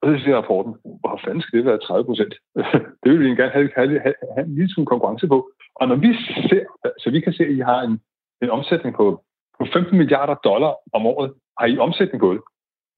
[0.03, 2.35] Og så siger rapporten, hvor fanden skal det være 30 procent?
[3.03, 5.39] det vil vi gerne have, have, have, have en lille konkurrence på.
[5.75, 6.11] Og når vi
[6.51, 6.65] ser,
[7.03, 8.01] så vi kan se, at I har en
[8.43, 9.25] en omsætning på,
[9.59, 11.33] på 15 milliarder dollar om året.
[11.59, 12.43] Har I omsætning på det?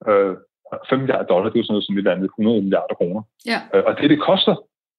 [0.09, 0.37] Øh,
[0.89, 3.23] 5 milliarder dollar, det er jo sådan noget som et andet 100 milliarder kroner.
[3.53, 3.59] Ja.
[3.75, 4.55] Øh, og det, det koster,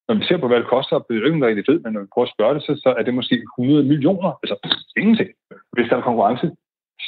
[0.07, 2.01] når vi ser på, hvad det koster, det er jo ikke rigtig fedt, men når
[2.01, 4.31] vi prøver at spørge det, så, så er det måske 100 millioner.
[4.43, 4.55] Altså
[5.01, 5.29] ingenting.
[5.75, 6.47] Hvis der er konkurrence,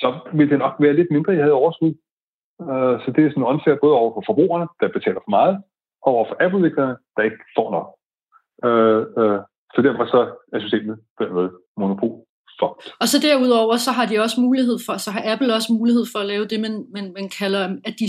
[0.02, 1.94] så vil det nok være lidt mindre, I havde overskud.
[2.62, 5.56] Øh, så det er sådan unfair både over for forbrugerne, der betaler for meget,
[6.04, 6.76] og over for apple
[7.16, 7.88] der ikke får nok.
[8.68, 9.40] Øh, øh,
[9.74, 10.20] så derfor så
[10.54, 11.52] er systemet på den måde
[13.00, 16.20] Og så derudover, så har de også mulighed for, så har Apple også mulighed for
[16.20, 18.08] at lave det, man, man, man kalder, at de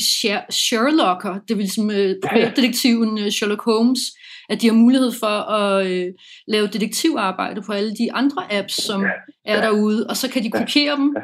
[0.51, 4.01] Sherlocker, det vil som uh, privatdetektiven uh, Sherlock Holmes,
[4.49, 6.15] at de har mulighed for at uh,
[6.49, 9.11] lave detektivarbejde på alle de andre apps, som ja.
[9.45, 11.17] er derude, og så kan de kopiere dem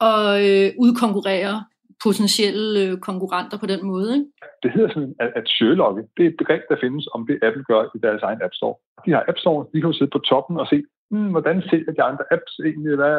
[0.00, 1.64] og uh, udkonkurrere
[2.04, 4.08] potentielle uh, konkurrenter på den måde.
[4.16, 4.26] Ikke?
[4.62, 7.64] Det hedder sådan, at, at Sherlock, det er et begreb, der findes om det, Apple
[7.70, 8.74] gør i deres egen App Store.
[9.04, 10.78] De har App Store, de kan jo sidde på toppen og se,
[11.10, 13.16] hmm, hvordan ser de andre apps egentlig, hvad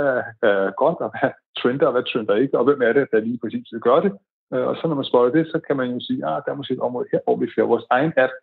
[0.50, 3.40] er godt, og hvad trender, og hvad trender ikke, og hvem er det, der lige
[3.44, 4.12] præcis gør det.
[4.54, 6.52] Øh, og så når man spørger det, så kan man jo sige, at ah, der
[6.52, 8.34] er måske et område her, hvor vi får vores egen app,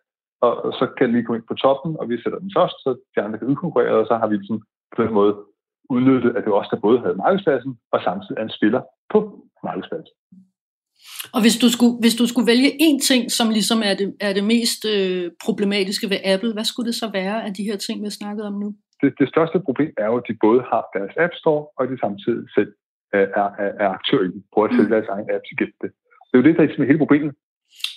[0.41, 3.21] og så kan vi komme ind på toppen, og vi sætter den først, så de
[3.21, 4.63] andre kan udkonkurrere, og så har vi sådan
[4.95, 5.33] på den måde
[5.89, 8.81] udnyttet, at det var os, der både havde markedspladsen, og samtidig er en spiller
[9.13, 9.19] på
[9.63, 10.15] markedspladsen.
[11.35, 14.33] Og hvis du skulle, hvis du skulle vælge én ting, som ligesom er det, er
[14.33, 17.99] det mest øh, problematiske ved Apple, hvad skulle det så være af de her ting,
[18.01, 18.75] vi har snakket om nu?
[19.01, 21.97] Det, det største problem er jo, at de både har deres App Store, og de
[22.05, 22.71] samtidig selv
[23.13, 24.93] er, er, er aktør i på at sælge mm.
[24.95, 25.91] deres egen apps igennem det.
[26.27, 27.33] Det er jo det, der er ligesom hele problemet.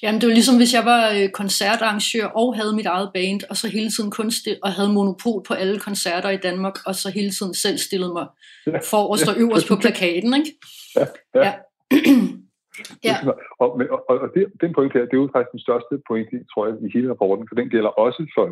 [0.02, 3.56] Jamen, det var ligesom, hvis jeg var øh, koncertarrangør og havde mit eget band, og
[3.56, 7.08] så hele tiden kun stil- og havde monopol på alle koncerter i Danmark, og så
[7.10, 8.26] hele tiden selv stillede mig
[8.66, 8.78] ja.
[8.92, 10.50] forrest og øverst på plakaten, ikke?
[10.98, 11.06] Ja.
[11.34, 11.40] ja.
[11.46, 11.52] ja.
[13.08, 13.14] ja.
[13.62, 16.62] Og, og, og, det, den point her, det er jo faktisk den største point, tror
[16.66, 18.44] jeg, i hele rapporten, for den gælder også for,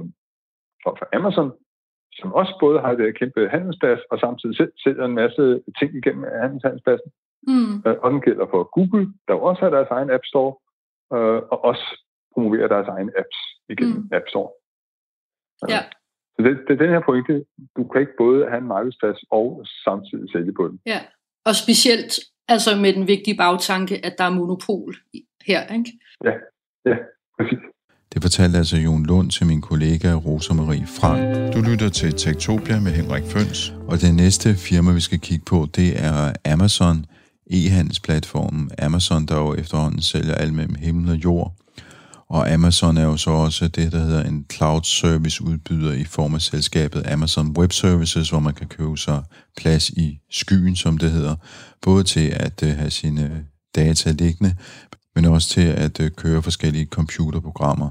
[0.83, 1.51] for, for Amazon,
[2.13, 6.25] som også både har et kæmpe handelsplads, og samtidig selv sælger en masse ting igennem
[6.43, 7.11] handelshandelspladsen.
[7.47, 7.75] Mm.
[7.87, 10.53] Øh, og den gælder for Google, der også har deres egen App Store,
[11.15, 11.87] øh, og også
[12.35, 13.39] promoverer deres egen apps
[13.69, 14.17] igennem mm.
[14.17, 14.51] App Store.
[15.69, 15.81] Ja.
[16.35, 17.45] Så det, det er den her pointe.
[17.77, 20.81] Du kan ikke både have en markedsplads og samtidig sælge på den.
[20.87, 21.01] Ja,
[21.45, 22.13] og specielt
[22.49, 24.95] altså med den vigtige bagtanke, at der er monopol
[25.47, 25.91] her, ikke?
[26.25, 26.35] Ja,
[26.91, 26.97] ja,
[27.39, 27.59] præcis.
[28.17, 31.55] Det fortalte altså Jon Lund til min kollega Rosa Marie Frank.
[31.55, 35.69] Du lytter til Tektopia med Henrik Føns, og det næste firma, vi skal kigge på,
[35.77, 37.07] det er Amazon,
[37.51, 41.55] e-handelsplatformen Amazon, der jo efterhånden sælger alt mellem himmel og jord.
[42.29, 46.35] Og Amazon er jo så også det, der hedder en cloud service udbyder i form
[46.35, 49.23] af selskabet Amazon Web Services, hvor man kan købe sig
[49.57, 51.37] plads i skyen, som det hedder,
[51.83, 54.55] både til at øh, have sine data liggende,
[55.15, 57.91] men også til at øh, køre forskellige computerprogrammer.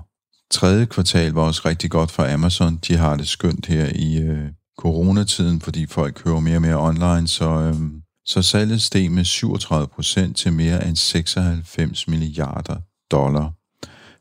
[0.52, 2.76] Tredje kvartal var også rigtig godt for Amazon.
[2.76, 7.28] De har det skønt her i øh, coronatiden, fordi folk kører mere og mere online,
[7.28, 7.76] så, øh,
[8.26, 12.76] så salget steg med 37 procent til mere end 96 milliarder
[13.12, 13.52] dollar.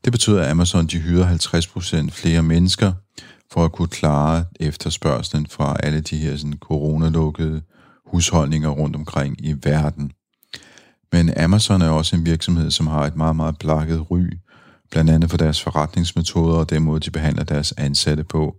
[0.04, 2.92] Det betyder, at Amazon de hyrer 50 procent flere mennesker
[3.52, 7.62] for at kunne klare efterspørgselen fra alle de her sådan, coronalukkede
[8.06, 10.12] husholdninger rundt omkring i verden.
[11.12, 14.20] Men Amazon er også en virksomhed, som har et meget, meget blakket ry
[14.94, 18.56] blandt andet for deres forretningsmetoder og den måde, de behandler deres ansatte på,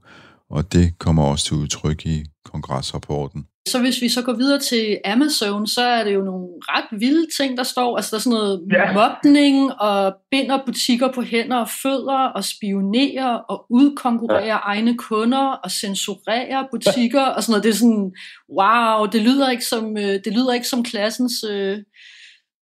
[0.49, 3.45] og det kommer også til udtryk i kongressrapporten.
[3.67, 7.27] Så hvis vi så går videre til Amazon, så er det jo nogle ret vilde
[7.37, 7.97] ting, der står.
[7.97, 8.93] Altså der er sådan noget ja.
[8.93, 14.57] mobning og binder butikker på hænder og fødder og spionerer og udkonkurrerer ja.
[14.57, 17.63] egne kunder og censurerer butikker og sådan noget.
[17.63, 18.11] Det er sådan,
[18.59, 21.77] wow, det lyder ikke som, øh, det lyder ikke som klassens øh,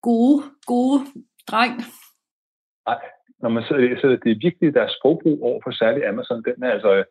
[0.01, 1.05] gode, gode
[1.47, 1.75] dreng.
[2.87, 2.99] Nej,
[3.43, 6.43] når man sidder og læser det, det er virkelig deres sprogbrug over for særligt Amazon,
[6.43, 7.03] den er altså,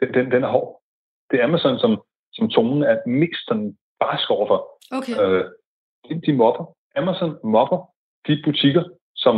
[0.00, 0.70] den, den, den er hård.
[1.30, 1.92] Det er Amazon, som
[2.32, 4.60] som tonen er mest sådan barsk overfor.
[4.98, 5.14] Okay.
[5.22, 5.44] Øh,
[6.08, 6.64] de, de mobber.
[6.96, 7.80] Amazon mobber
[8.26, 8.84] de butikker,
[9.16, 9.34] som,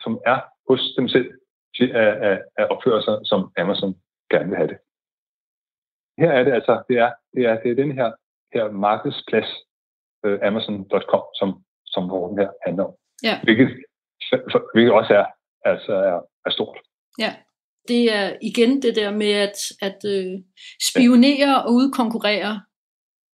[0.00, 1.30] som er hos dem selv,
[1.76, 3.92] til at, at, at opføre sig, som Amazon
[4.30, 4.78] gerne vil have det.
[6.18, 8.12] Her er det altså, det er, det er, det er den her,
[8.54, 9.50] her markedsplads,
[10.26, 12.94] uh, Amazon.com, som, som den her handler om.
[13.22, 13.34] Ja.
[13.42, 13.68] Hvilket,
[14.74, 15.26] hvilket også er,
[15.64, 16.78] altså er, er stort.
[17.18, 17.34] Ja
[17.88, 20.32] det er igen det der med at, at øh,
[20.88, 22.52] spionere og udkonkurrere.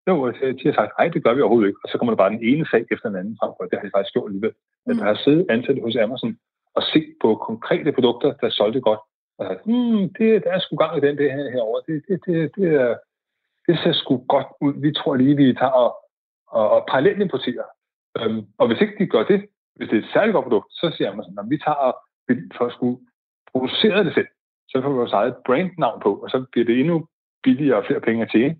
[0.07, 0.15] Jo,
[0.59, 1.81] de har sagt, nej, det gør vi overhovedet ikke.
[1.83, 3.85] Og så kommer der bare den ene sag efter den anden frem, og det har
[3.85, 4.53] de faktisk gjort alligevel.
[4.85, 4.89] Mm.
[4.89, 6.33] At der har siddet ansatte hos Amazon
[6.77, 9.01] og set på konkrete produkter, der solgte godt.
[9.37, 11.81] Og sagt, hmm, det, der er sgu gang i den det her herovre.
[11.87, 12.91] Det, det, det, det, er,
[13.67, 14.73] det ser sgu godt ud.
[14.85, 15.91] Vi tror lige, vi tager og,
[16.57, 17.67] og, og parallelt importerer.
[18.17, 19.39] Øhm, og hvis ikke de gør det,
[19.75, 21.91] hvis det er et særligt godt produkt, så siger Amazon, at vi tager
[22.29, 22.97] og for at skulle
[23.51, 24.27] producere det selv
[24.69, 27.07] så får vi vores eget brandnavn på, og så bliver det endnu
[27.43, 28.55] billigere og flere penge at tjene.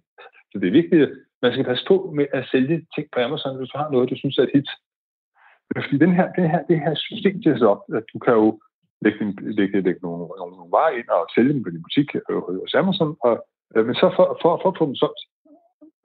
[0.52, 3.58] Så det er vigtigt, at man skal passe på med at sælge ting på Amazon,
[3.58, 4.70] hvis du har noget, du synes er et hit.
[5.76, 8.60] Fordi den her, det, her, det her system til op, at du kan jo
[9.02, 9.24] lægge,
[9.60, 12.74] lægge, lægge nogle, nogle, nogle varer ind og sælge dem på din butik øh, hos
[12.74, 13.34] Amazon, og,
[13.76, 15.22] øh, men så for, for, for at få dem solgt,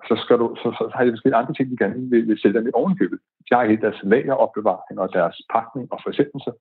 [0.08, 2.58] så, skal du, så, så har de forskellige andre ting, de gerne vil, vil sælge
[2.58, 3.18] dem i ovenkøbet.
[3.46, 6.54] De har hele deres lageropbevaring og deres pakning og forsendelser.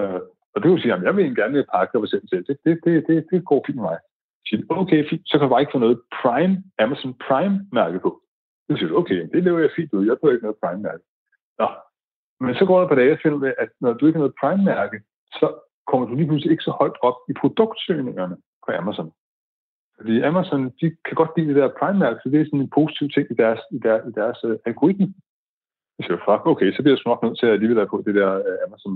[0.00, 0.20] Øh,
[0.54, 2.44] og det vil sige, at jeg vil gerne have pakke og selv selv.
[2.48, 3.98] Det, det, det, det, det går fint med mig.
[4.46, 8.10] Så siger, okay, fint, så kan du bare ikke få noget Prime, Amazon Prime-mærke på.
[8.66, 10.06] Så siger du, okay, det lever jeg fint ud.
[10.06, 11.04] Jeg får ikke noget Prime-mærke.
[11.58, 11.68] Nå.
[12.40, 14.24] Men så går der på dage og finder ud af, at når du ikke har
[14.24, 14.96] noget Prime-mærke,
[15.38, 15.46] så
[15.88, 19.12] kommer du lige pludselig ikke så højt op i produktsøgningerne på Amazon.
[19.96, 23.08] Fordi Amazon, de kan godt lide det der Prime-mærke, så det er sådan en positiv
[23.08, 25.06] ting i deres, i deres, i deres uh, algoritme.
[25.94, 28.14] Så siger fuck, okay, så bliver jeg nok nødt til at alligevel at på det
[28.14, 28.94] der uh, Amazon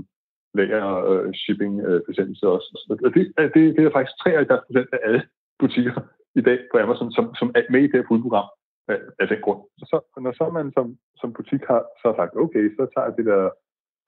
[0.53, 2.95] lager øh, shipping øh, besendelse også.
[3.05, 5.21] Og det, øh, det, det er faktisk 73 procent af alle
[5.59, 6.01] butikker
[6.35, 8.49] i dag på Amazon, som, som er med i det her fuldprogram
[8.87, 9.61] af, af den grund.
[9.77, 13.17] Så, når så man som, som butik har så har sagt, okay, så tager jeg
[13.17, 13.49] det der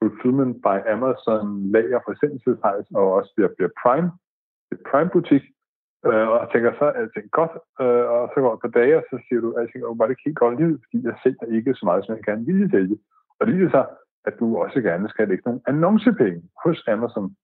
[0.02, 4.10] fulfillment by Amazon lager forsendelsesrejs og også bliver, bliver Prime,
[4.72, 5.44] et Prime-butik,
[6.06, 8.94] øh, og jeg tænker så, at jeg godt, øh, og så går det på dage,
[9.00, 11.16] og så siger du, at jeg tænker, var det ikke helt godt liv, fordi jeg
[11.22, 12.96] sælger ikke så meget, som jeg gerne ville sælge.
[13.38, 13.86] Og det viser sig,
[14.24, 17.36] at du også gerne skal lægge nogle annoncepenge hos Amazon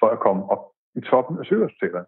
[0.00, 2.06] for at komme op i toppen af søgeresultaterne.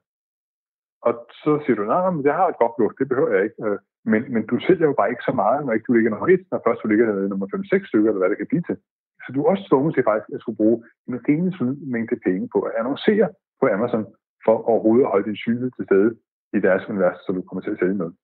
[1.07, 3.61] Og så siger du, nej, men jeg har et godt luft, det behøver jeg ikke.
[3.67, 3.79] Øh,
[4.13, 6.45] men, men du sælger jo bare ikke så meget, når ikke du ligger nummer 1,
[6.51, 8.77] når først du ligger nummer 5-6 stykker, eller hvad det kan blive til.
[9.23, 11.55] Så du er også tvunget til faktisk at skulle bruge en rimelig
[11.95, 13.27] mængde penge på at annoncere
[13.61, 14.05] på Amazon,
[14.45, 16.11] for overhovedet at holde din synlighed til stede
[16.57, 18.15] i deres univers, så du kommer til at sælge noget.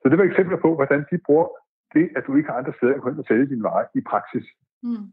[0.00, 1.48] Så det var eksempler på, hvordan de bruger
[1.96, 4.00] det, at du ikke har andre steder at gå ind og sælge din vare i
[4.10, 4.46] praksis,
[4.86, 5.04] mm.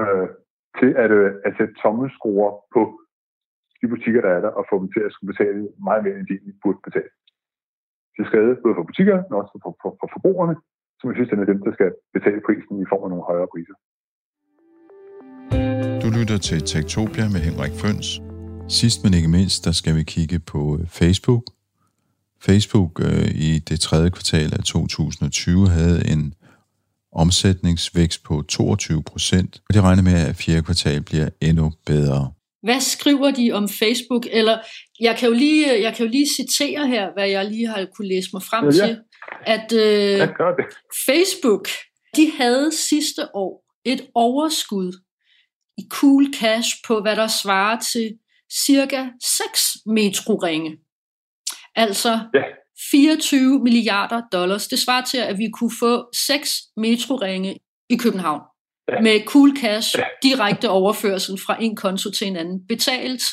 [0.00, 0.28] øh,
[0.78, 2.82] til at, øh, at sætte tommelskruer på
[3.80, 6.26] de butikker, der er der, og få dem til at skulle betale meget mere, end
[6.30, 7.10] de burde betale.
[8.14, 10.54] Det er skade både for butikker, men også for, for, for forbrugerne,
[10.98, 13.76] som jeg synes, er dem, der skal betale prisen i form af nogle højere priser.
[16.02, 18.08] Du lytter til Tektopia med Henrik Føns.
[18.78, 20.60] Sidst men ikke mindst, der skal vi kigge på
[20.98, 21.44] Facebook,
[22.46, 26.34] Facebook øh, i det tredje kvartal af 2020 havde en
[27.12, 32.32] omsætningsvækst på 22 procent, og de regner med, at fjerde kvartal bliver endnu bedre.
[32.62, 34.26] Hvad skriver de om Facebook?
[34.30, 34.58] Eller
[35.00, 38.08] jeg kan jo lige, jeg kan jo lige citere her, hvad jeg lige har kunne
[38.08, 38.98] læse mig frem ja, til,
[39.46, 40.28] at øh.
[41.06, 41.68] Facebook,
[42.16, 44.92] de havde sidste år et overskud
[45.78, 48.18] i cool cash på, hvad der svarer til
[48.66, 49.04] cirka
[49.52, 50.76] 6 metroringe.
[51.76, 52.42] Altså ja.
[52.90, 54.68] 24 milliarder dollars.
[54.68, 55.92] Det svarer til, at vi kunne få
[56.28, 57.52] seks metroringe
[57.90, 58.42] i København.
[58.88, 59.00] Ja.
[59.00, 60.06] Med cool cash, ja.
[60.22, 62.66] direkte overførsel fra en konto til en anden.
[62.66, 63.24] Betalt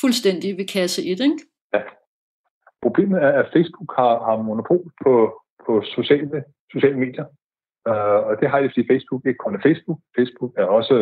[0.00, 1.38] fuldstændig ved kasse 1, ikke?
[1.74, 1.80] Ja.
[2.82, 5.12] Problemet er, at Facebook har, har monopol på,
[5.66, 7.26] på sociale, sociale medier.
[7.90, 9.98] Uh, og det har de, fordi Facebook ikke kun er Facebook.
[10.18, 10.96] Facebook er også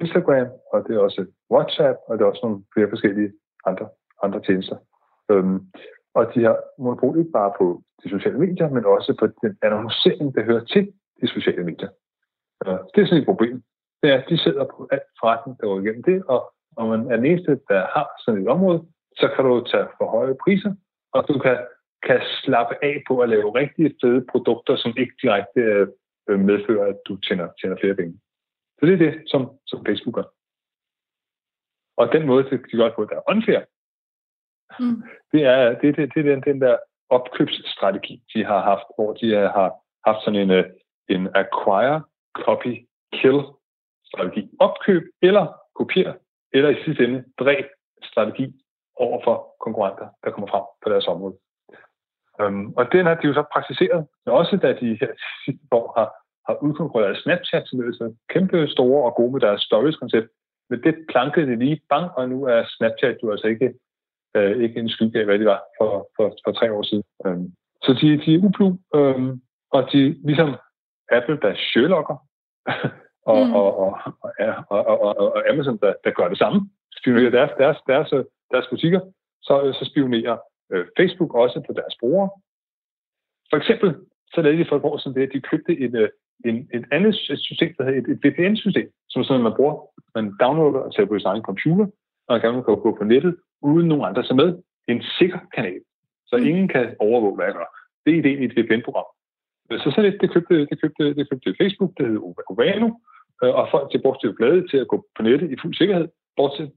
[0.00, 3.30] Instagram, og det er også WhatsApp, og det er også nogle flere forskellige
[3.66, 3.86] andre,
[4.22, 4.76] andre tjenester.
[5.30, 5.58] Øhm,
[6.14, 10.34] og de har monopol ikke bare på de sociale medier, men også på den annoncering,
[10.34, 11.90] der hører til de sociale medier.
[12.66, 13.62] Øh, det er sådan et problem.
[14.02, 17.00] Det er, at de sidder på alt forretning, der går igennem det, og når man
[17.10, 18.80] er den eneste, der har sådan et område,
[19.20, 20.74] så kan du tage for høje priser,
[21.12, 21.58] og du kan
[22.02, 25.60] kan slappe af på at lave rigtig fede produkter, som ikke direkte
[26.28, 28.20] øh, medfører, at du tjener, tjener flere penge.
[28.78, 30.28] Så det er det, som, som Facebook gør.
[31.96, 33.60] Og den måde, de gør på, der er unfair,
[34.80, 35.02] mm.
[35.32, 36.76] det er, det, det, det er den, den der
[37.08, 39.72] opkøbsstrategi, de har haft, hvor de har
[40.06, 40.64] haft sådan en, øh,
[41.08, 42.02] en acquire,
[42.34, 43.40] copy, kill
[44.04, 44.50] strategi.
[44.60, 45.44] Opkøb eller
[45.74, 46.14] kopier,
[46.52, 47.66] eller i sidste ende dræb
[48.02, 48.46] strategi
[48.96, 51.34] over for konkurrenter, der kommer frem på deres område.
[52.42, 55.12] Um, og den har de jo så praktiseret, også da de her
[55.44, 56.08] sidste år har,
[56.48, 60.28] har udkonkurreret Snapchat, som er kæmpe store og gode med deres stories-koncept.
[60.70, 63.74] Men det plankede de lige bang, og nu er Snapchat jo altså ikke,
[64.36, 67.04] øh, ikke en skygge af, hvad det var for, for, for tre år siden.
[67.24, 67.52] Um,
[67.82, 70.54] så de, de er ublu, um, og de ligesom
[71.10, 72.16] Apple, der Sherlocker,
[73.32, 73.54] og, mm.
[73.54, 73.98] og, og,
[74.68, 76.70] og, og, og, og Amazon, der, der gør det samme,
[77.00, 79.00] spionerer deres, deres, deres, deres butikker,
[79.42, 80.36] så, så spionerer
[80.72, 82.30] øh, Facebook også på deres brugere.
[83.50, 83.96] For eksempel,
[84.34, 86.08] så lavede de for et år siden det, at de købte en, øh,
[86.44, 87.14] en, et andet
[87.48, 89.74] system, der hedder et, et VPN-system, som sådan, man bruger,
[90.14, 91.86] man downloader og sætter på sin egen computer,
[92.28, 94.48] og kan man gå på nettet, uden nogen andre så med.
[94.88, 95.80] En sikker kanal,
[96.26, 96.46] så mm.
[96.46, 97.68] ingen kan overvåge, hvad jeg gør.
[98.04, 99.08] Det er ideen i et VPN-program.
[99.70, 102.88] Så sådan et, det købte, det købte, det købte Facebook, det hedder Ovano,
[103.42, 106.70] øh, og folk til brugte glade til at gå på nettet i fuld sikkerhed, bortset,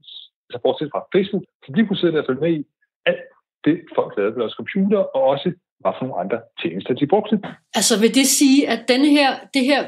[0.46, 2.64] altså bortset fra Facebook, så de kunne sidde der og følge med i
[3.06, 3.24] alt
[3.64, 7.40] det, folk lavede på deres computer, og også hvad for nogle andre tjenester, de brugte.
[7.74, 9.82] Altså vil det sige, at denne her, det her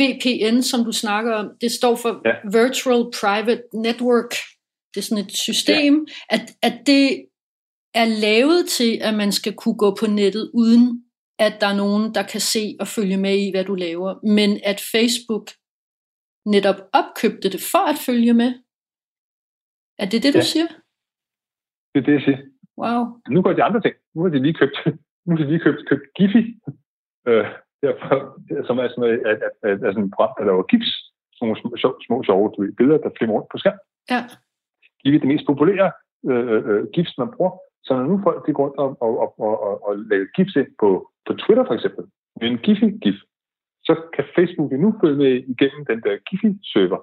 [0.00, 2.34] VPN, som du snakker om, det står for ja.
[2.60, 4.32] Virtual Private Network.
[4.90, 6.36] Det er sådan et system, ja.
[6.36, 7.04] at, at det
[7.94, 11.04] er lavet til, at man skal kunne gå på nettet, uden
[11.38, 14.10] at der er nogen, der kan se og følge med i, hvad du laver.
[14.36, 15.46] Men at Facebook
[16.54, 18.50] netop opkøbte det for at følge med.
[20.02, 20.52] Er det det, du ja.
[20.52, 20.68] siger?
[21.90, 22.40] Det er det, jeg siger.
[22.82, 23.00] Wow.
[23.34, 23.94] Nu går de andre ting.
[24.14, 24.76] Nu har de lige købt,
[25.26, 26.42] nu har de lige købt, købt Giphy,
[27.28, 27.46] øh,
[27.84, 28.08] derfor,
[28.66, 30.90] som er sådan, er, er, er, er sådan et program, der laver gips.
[31.34, 33.78] Sådan nogle små, små, sjove billeder, der flimmer rundt på skærm.
[34.10, 34.20] Ja.
[35.08, 35.92] Giphy er det mest populære
[36.30, 37.52] øh, øh, øh gifts, man bruger.
[37.84, 40.70] Så når nu folk de går rundt og, og, og, og, og, laver gifs ind
[40.80, 42.04] på, på Twitter for eksempel,
[42.40, 43.18] med en Giphy-gif,
[43.86, 47.00] så kan Facebook nu følge med igennem den der Giphy-server,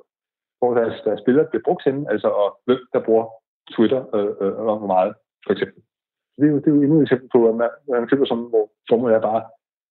[0.59, 3.25] hvor deres, deres billeder bliver brugt henne, altså og hvem der bruger
[3.73, 5.13] Twitter øh, øh, øh, og hvor meget,
[5.45, 5.81] for eksempel.
[6.33, 8.25] Så Det er jo, det er jo endnu et eksempel på, at man, man køber
[8.25, 9.43] sådan, hvor formålet er bare,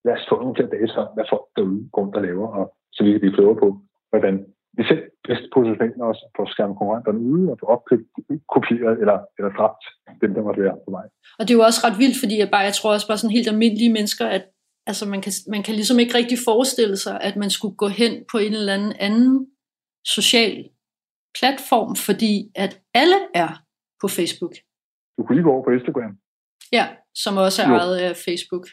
[0.04, 2.64] lad os få nogle flere data om, hvad folk derude går rundt og laver, og
[2.92, 3.68] så vi kan blive klogere på,
[4.10, 4.34] hvordan
[4.76, 8.06] vi selv bedst positionerer os for at skærme konkurrenterne ude og få opkøbt,
[8.54, 9.84] kopieret eller, eller dræbt
[10.22, 11.06] dem, der måtte være på vej.
[11.38, 13.36] Og det er jo også ret vildt, fordi jeg, bare, jeg tror også bare sådan
[13.38, 14.44] helt almindelige mennesker, at
[14.90, 18.12] altså man kan, man kan ligesom ikke rigtig forestille sig, at man skulle gå hen
[18.32, 19.46] på en eller anden anden
[20.16, 20.54] social
[21.38, 22.32] platform, fordi
[22.64, 23.50] at alle er
[24.02, 24.54] på Facebook.
[25.16, 26.12] Du kunne lige gå over på Instagram.
[26.72, 27.74] Ja, som også er jo.
[27.74, 28.66] ejet af Facebook.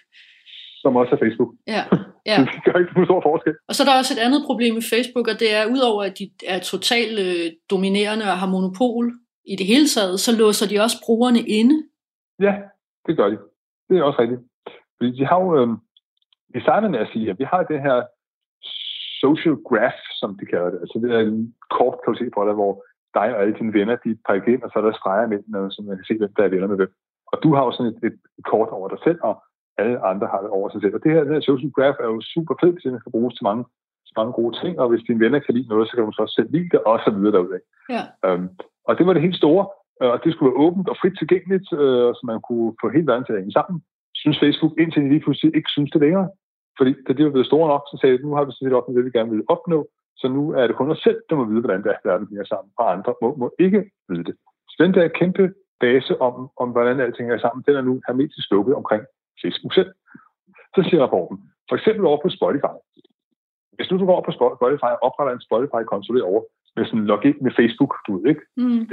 [0.81, 1.51] Som også er Facebook.
[1.75, 1.83] Ja,
[2.29, 2.37] ja.
[2.53, 3.53] det gør ikke stor forskel.
[3.69, 6.15] Og så er der også et andet problem med Facebook, og det er, udover at
[6.19, 9.05] de er totalt øh, dominerende og har monopol
[9.53, 11.77] i det hele taget, så låser de også brugerne inde.
[12.45, 12.53] Ja,
[13.05, 13.37] det gør de.
[13.89, 14.41] Det er også rigtigt.
[14.97, 15.67] Fordi de har jo, øh,
[16.61, 17.97] starter med at sige, at vi har det her
[19.23, 20.79] social graph, som de kalder det.
[20.83, 22.73] Altså det er en kort, kan du se på det, hvor
[23.17, 25.39] dig og alle dine venner, de prikker ind, og så er der streger med,
[25.71, 26.91] så man kan se, hvem der er venner med hvem.
[27.31, 29.33] Og du har jo sådan et, et kort over dig selv, og
[29.77, 30.95] alle andre har det over sig selv.
[30.95, 33.35] Og det her, det her social graph er jo super fedt, hvis det kan bruges
[33.35, 33.63] til mange,
[34.07, 36.21] til mange gode ting, og hvis dine venner kan lide noget, så kan du så
[36.21, 37.61] også selv lide det, og så videre derudad.
[37.95, 38.03] Ja.
[38.27, 38.49] Um,
[38.87, 39.65] og det var det helt store,
[40.01, 43.25] og det skulle være åbent og frit tilgængeligt, øh, så man kunne få hele verden
[43.25, 43.77] til at hænge sammen.
[44.21, 46.29] Synes Facebook, indtil de lige pludselig ikke synes det længere.
[46.77, 48.87] Fordi da de var blevet store nok, så sagde de, nu har vi set op
[48.87, 49.79] med det, vi gerne vil opnå,
[50.21, 52.45] så nu er det kun os selv, der må vide, hvordan det er, verden hænger
[52.45, 54.35] sammen, og andre må, må ikke vide det.
[54.69, 58.51] Så den der kæmpe base om, om hvordan alting er sammen, den er nu hermetisk
[58.51, 59.03] lukket omkring
[59.43, 59.91] Facebook selv.
[60.75, 61.37] Så siger rapporten,
[61.69, 62.75] for eksempel over på Spotify.
[63.75, 66.41] Hvis nu du går over på Spotify og opretter en Spotify-konto over
[66.75, 68.85] med sådan en login med Facebook, du ved ikke, mm.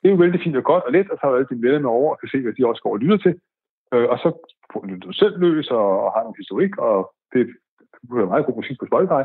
[0.00, 1.90] det er jo vældig fint og godt og let, at tage alle dine venner med
[1.98, 3.34] over og kan se, hvad de også går og lytter til.
[3.94, 4.28] Øh, og så
[4.72, 6.96] får du selv løs og, og har nogle historik, og
[7.32, 7.40] det,
[8.02, 9.24] det er meget god musik på Spotify.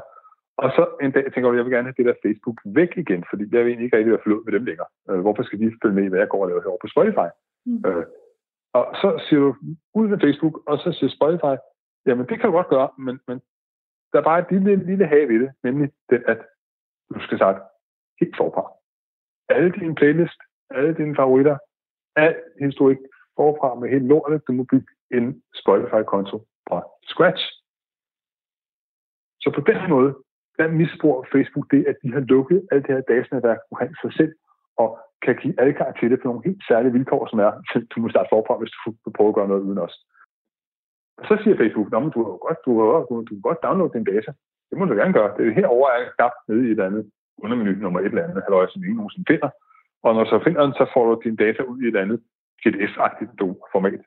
[0.63, 3.23] Og så en dag tænker jeg, jeg vil gerne have det der Facebook væk igen,
[3.29, 4.89] fordi jeg vil egentlig ikke rigtig være forlod med dem længere.
[5.09, 7.29] Øh, hvorfor skal de følge med i, hvad jeg går og laver herovre på Spotify?
[7.65, 7.81] Mm.
[7.87, 8.05] Øh,
[8.77, 9.55] og så siger du
[9.99, 11.55] ud med Facebook, og så siger Spotify,
[12.05, 13.37] jamen det kan du godt gøre, men, men
[14.11, 16.39] der er bare et lille, lille have i det, nemlig den, at
[17.13, 17.59] du skal starte
[18.19, 18.63] helt forfra.
[19.49, 21.57] Alle dine playlist, alle dine favoritter,
[22.15, 22.97] al historik
[23.37, 24.47] forfra med hele lortet.
[24.47, 26.79] Du må bygge en Spotify-konto fra
[27.11, 27.43] scratch.
[29.41, 30.11] Så på den måde,
[30.57, 34.33] der misbruger Facebook det, at de har lukket alt det her datanetværk omkring sig selv,
[34.81, 34.87] og
[35.25, 38.09] kan give adgang til det på nogle helt særlige vilkår, som er, at du må
[38.09, 38.73] starte forfra, hvis
[39.05, 39.95] du prøver at gøre noget uden os.
[41.19, 43.93] Og så siger Facebook, at du, har godt, du, har, du, du kan godt downloade
[43.95, 44.31] din data.
[44.69, 45.29] Det må du gerne gøre.
[45.37, 47.03] Det er herovre er knap nede i et andet
[47.43, 49.49] undermenu nummer et eller andet, eller som ingen nogensinde finder.
[50.05, 52.19] Og når så finder den, så får du dine data ud i et andet
[52.61, 53.31] PDF-agtigt
[53.75, 54.01] format.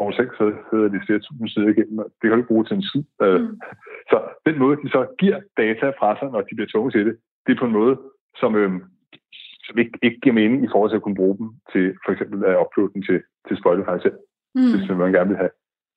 [0.00, 0.30] Du selv
[0.70, 3.04] sidder de flere tusind sider igennem, det kan du ikke bruge til en skid.
[3.22, 3.60] Øh, mm.
[4.10, 4.16] Så
[4.46, 7.14] den måde, de så giver data fra sig, når de bliver tvunget til det,
[7.46, 7.94] det er på en måde,
[8.40, 8.80] som, øhm,
[9.66, 12.38] som ikke, ikke giver mening i forhold til at kunne bruge dem til for eksempel
[12.50, 14.18] at uploade den til, til Spotify selv.
[14.56, 14.70] Mm.
[14.72, 15.54] Hvis man gerne vil have,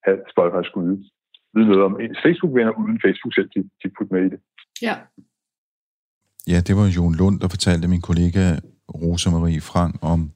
[0.07, 1.03] have Spotify skulle vide,
[1.53, 4.39] noget om ens Facebook-venner, uden Facebook selv, de, de putter med i det.
[4.88, 4.95] Ja.
[6.51, 8.45] Ja, det var Jon Lund, der fortalte min kollega
[9.01, 10.32] Rosa Marie Frank om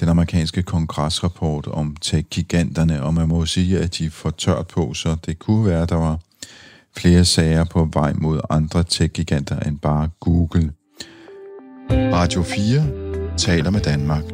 [0.00, 5.08] den amerikanske kongresrapport om tech-giganterne, og man må sige, at de får tørt på, så
[5.26, 6.18] det kunne være, at der var
[6.96, 10.72] flere sager på vej mod andre tech-giganter end bare Google.
[11.90, 14.26] Radio 4 taler med Danmark.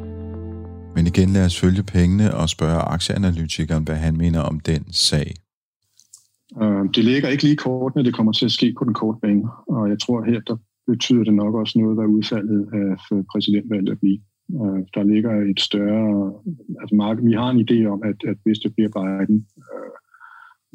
[0.95, 5.29] Men igen lad os følge pengene og spørge aktieanalytikeren, hvad han mener om den sag.
[6.63, 9.49] Øh, det ligger ikke lige kortene, det kommer til at ske på den korte bane,
[9.69, 14.01] og jeg tror her, der betyder det nok også noget, hvad udfaldet af præsidentvalget at
[14.01, 14.21] blive.
[14.61, 16.33] Øh, der ligger et større...
[16.81, 19.47] Altså, marked, vi har en idé om, at, at hvis det bliver Biden,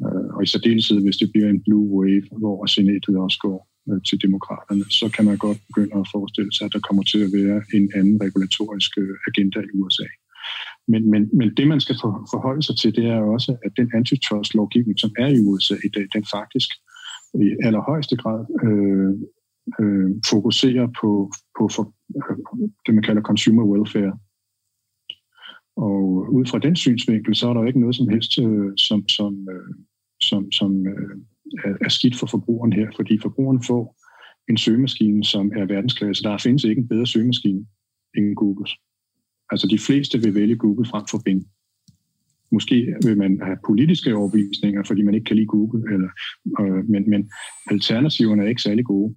[0.02, 4.00] øh, og i særdeleshed hvis det bliver en blue wave, hvor senatet også går Øh,
[4.08, 7.32] til demokraterne, så kan man godt begynde at forestille sig, at der kommer til at
[7.38, 10.08] være en anden regulatorisk øh, agenda i USA.
[10.92, 11.96] Men, men, men det, man skal
[12.34, 16.06] forholde sig til, det er også, at den antitrust-lovgivning, som er i USA i dag,
[16.16, 16.70] den faktisk
[17.34, 19.12] i allerhøjeste grad øh,
[19.80, 21.10] øh, fokuserer på,
[21.58, 21.84] på for,
[22.16, 22.36] øh,
[22.86, 24.14] det, man kalder consumer welfare.
[25.76, 25.98] Og
[26.38, 29.32] ud fra den synsvinkel, så er der jo ikke noget som helst, øh, som, som,
[29.54, 29.74] øh,
[30.28, 31.16] som, som øh,
[31.80, 33.96] er skidt for forbrugeren her, fordi forbrugeren får
[34.48, 36.22] en søgemaskine, som er verdensklasse.
[36.22, 37.66] Der findes ikke en bedre søgemaskine
[38.16, 38.70] end Googles.
[39.50, 41.46] Altså de fleste vil vælge Google frem for Bing.
[42.52, 46.08] Måske vil man have politiske overbevisninger, fordi man ikke kan lide Google, eller,
[46.60, 47.30] øh, men, men
[47.70, 49.14] alternativerne er ikke særlig gode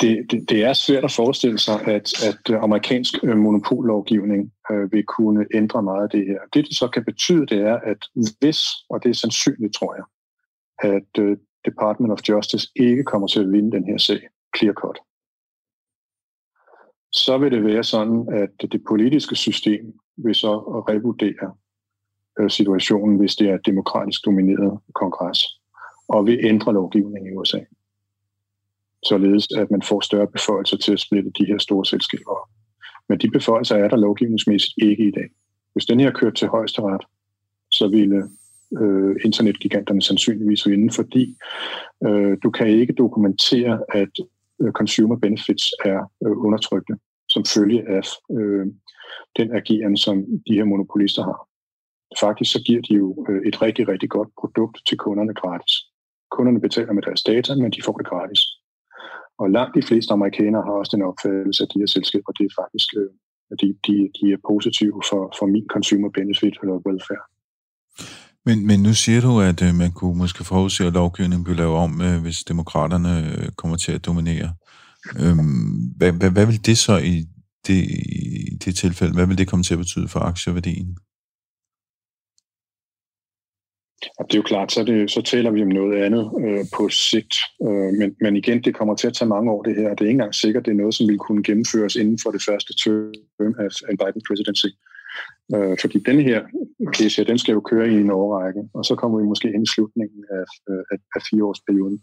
[0.00, 4.92] det, det, det er svært at forestille sig, at, at øh, amerikansk øh, monopollovgivning øh,
[4.92, 6.38] vil kunne ændre meget af det her.
[6.52, 8.04] Det, det så kan betyde, det er, at
[8.40, 10.04] hvis, og det er sandsynligt, tror jeg,
[10.94, 14.20] at øh, Department of Justice ikke kommer til at vinde den her sag
[14.56, 14.98] clear cut,
[17.12, 21.54] så vil det være sådan, at det politiske system vil så revurdere
[22.40, 25.60] øh, situationen, hvis det er et demokratisk domineret kongres,
[26.08, 27.58] og vil ændre lovgivningen i USA
[29.04, 32.48] således at man får større beføjelser til at splitte de her store selskaber op.
[33.08, 35.28] Men de beføjelser er der lovgivningsmæssigt ikke i dag.
[35.72, 37.02] Hvis den her kørt til højesteret,
[37.70, 38.28] så ville
[38.80, 41.36] øh, internetgiganterne sandsynligvis vinde, fordi
[42.06, 44.14] øh, du kan ikke dokumentere, at
[44.62, 46.94] øh, consumer benefits er øh, undertrykte
[47.28, 48.00] som følge af
[48.38, 48.66] øh,
[49.38, 51.48] den ageren, som de her monopolister har.
[52.20, 55.74] Faktisk så giver de jo øh, et rigtig, rigtig godt produkt til kunderne gratis.
[56.30, 58.40] Kunderne betaler med deres data, men de får det gratis.
[59.42, 62.54] Og langt de fleste amerikanere har også den opfattelse, at de her selskaber, det er
[62.62, 63.10] faktisk, øh,
[63.50, 67.24] at de, de, de er positive for, for min consumer benefit eller velfærd.
[68.46, 71.76] Men, men nu siger du, at øh, man kunne måske forudse, at lovgivningen bliver lavet
[71.86, 74.48] om, øh, hvis demokraterne øh, kommer til at dominere.
[75.22, 77.16] Øhm, hvad, hvad, hvad vil det så i
[77.66, 77.80] det,
[78.52, 80.96] i det tilfælde, hvad vil det komme til at betyde for aktieværdien?
[84.18, 86.88] Og det er jo klart, så, det, så taler vi om noget andet øh, på
[86.88, 87.34] sigt.
[87.62, 89.88] Øh, men, men igen, det kommer til at tage mange år det her.
[89.88, 92.42] Det er ikke engang sikkert, det er noget, som vil kunne gennemføres inden for det
[92.48, 94.70] første term af en Biden presidency.
[95.54, 96.40] Øh, fordi den her
[96.96, 99.64] case her, den skal jo køre i en årrække, og så kommer vi måske ind
[99.66, 101.98] i slutningen af, øh, af, af fireårsperioden.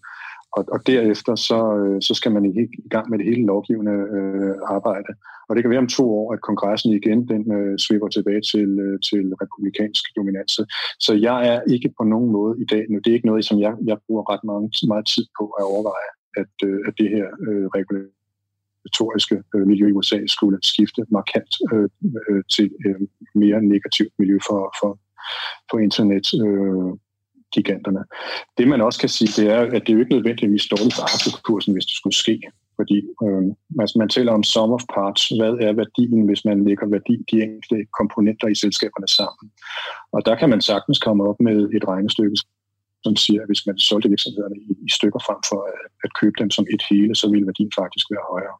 [0.57, 2.49] Og, og derefter så, øh, så skal man i,
[2.85, 5.11] i gang med det hele lovgivende øh, arbejde.
[5.47, 8.69] Og det kan være om to år, at kongressen igen den øh, svipper tilbage til,
[8.85, 10.53] øh, til republikansk dominans.
[11.05, 13.57] Så jeg er ikke på nogen måde i dag, nu det er ikke noget, som
[13.65, 17.27] jeg, jeg bruger ret meget, meget tid på at overveje, at, øh, at det her
[17.47, 21.89] øh, regulatoriske øh, miljø i USA skulle skifte markant øh,
[22.29, 23.01] øh, til øh,
[23.35, 24.91] mere negativt miljø for, for,
[25.69, 26.27] for internet.
[26.45, 26.91] Øh,
[27.53, 28.03] giganterne.
[28.57, 31.03] Det man også kan sige, det er, at det er jo ikke nødvendigvis dårligt for
[31.13, 32.41] aktiekursen, hvis det skulle ske.
[32.79, 33.43] Fordi øh,
[33.81, 35.23] altså man taler om sum of parts.
[35.39, 39.45] Hvad er værdien, hvis man lægger værdi de enkelte komponenter i selskaberne sammen?
[40.15, 42.37] Og der kan man sagtens komme op med et regnestykke,
[43.03, 46.35] som siger, at hvis man solgte virksomhederne i, i stykker frem for at, at købe
[46.41, 48.57] dem som et hele, så ville værdien faktisk være højere.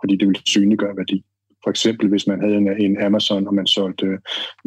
[0.00, 1.18] Fordi det ville synliggøre værdi.
[1.64, 4.06] For eksempel, hvis man havde en, en Amazon, og man solgte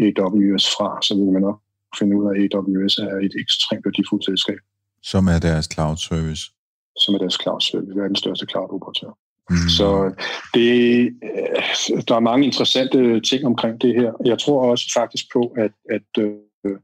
[0.03, 1.59] AWS fra, så ville man nok
[1.99, 4.59] finde ud af, at AWS er et ekstremt værdifuldt selskab.
[5.11, 6.43] Som er deres cloud service.
[7.03, 7.93] Som er deres cloud service.
[7.95, 9.11] Det er den største cloud-operatør.
[9.49, 9.69] Mm.
[9.77, 9.87] Så
[10.53, 10.71] det,
[11.23, 14.11] øh, der er mange interessante ting omkring det her.
[14.25, 16.77] Jeg tror også faktisk på, at, at øh,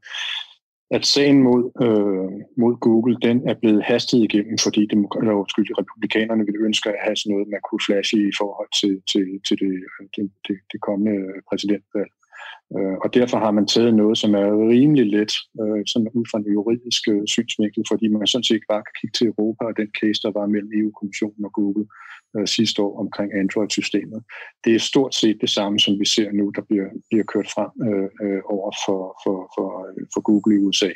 [0.91, 2.30] at sagen mod, øh,
[2.62, 7.01] mod Google, den er blevet hastet igennem, fordi dem, eller, undskyld, republikanerne ville ønske at
[7.03, 9.74] have sådan noget, man kunne flashe i forhold til, til, til det,
[10.16, 11.16] det, det, det kommende
[11.49, 12.12] præsidentvalg.
[12.78, 16.38] Øh, og derfor har man taget noget, som er rimelig let, øh, sådan ud fra
[16.39, 19.89] en juridisk øh, synsvinkel, fordi man sådan set bare kan kigge til Europa og den
[19.99, 21.86] case, der var mellem EU-kommissionen og Google
[22.36, 24.20] øh, sidste år omkring Android-systemet.
[24.63, 27.72] Det er stort set det samme, som vi ser nu, der bliver, bliver kørt frem
[27.88, 30.91] øh, øh over for, for, for, øh, for Google i USA.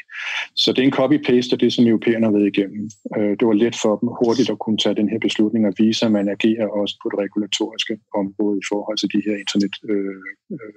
[0.61, 2.83] Så det er en copy-paste af det, som europæerne har været igennem.
[3.17, 6.05] Øh, det var let for dem hurtigt at kunne tage den her beslutning og vise,
[6.05, 10.23] at man agerer også på det regulatoriske område i forhold til de her internet øh,
[10.53, 10.73] Øh,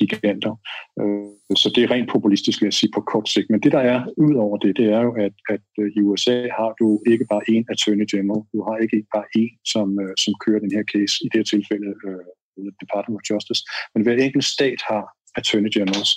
[0.00, 0.54] giganter.
[1.00, 3.50] Øh, så det er rent populistisk, vil jeg sige, på kort sigt.
[3.50, 6.36] Men det, der er ud over det, det er jo, at, at øh, i USA
[6.58, 8.42] har du ikke bare én attorney general.
[8.54, 11.48] Du har ikke bare én, som, øh, som kører den her case, i det her
[11.54, 13.62] tilfælde uh, Department of Justice.
[13.94, 15.04] Men hver enkelt stat har
[15.40, 16.12] attorney generals.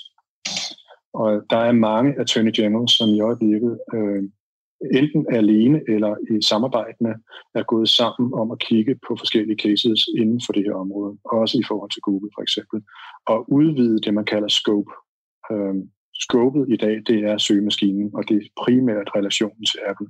[1.14, 4.24] Og der er mange attorney generals, som i øjeblikket øh,
[4.94, 7.14] enten alene eller i samarbejdende
[7.56, 11.58] er gået sammen om at kigge på forskellige cases inden for det her område, også
[11.60, 12.82] i forhold til Google for eksempel,
[13.28, 14.92] og udvide det, man kalder scope.
[15.52, 15.82] Øhm,
[16.26, 20.08] scopet i dag, det er søgemaskinen, og det er primært relationen til Apple.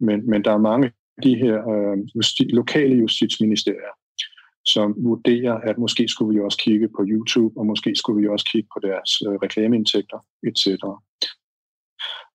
[0.00, 3.94] Men, men der er mange af de her øh, justi- lokale justitsministerier,
[4.66, 8.46] som vurderer, at måske skulle vi også kigge på YouTube, og måske skulle vi også
[8.52, 10.66] kigge på deres øh, reklameindtægter, etc.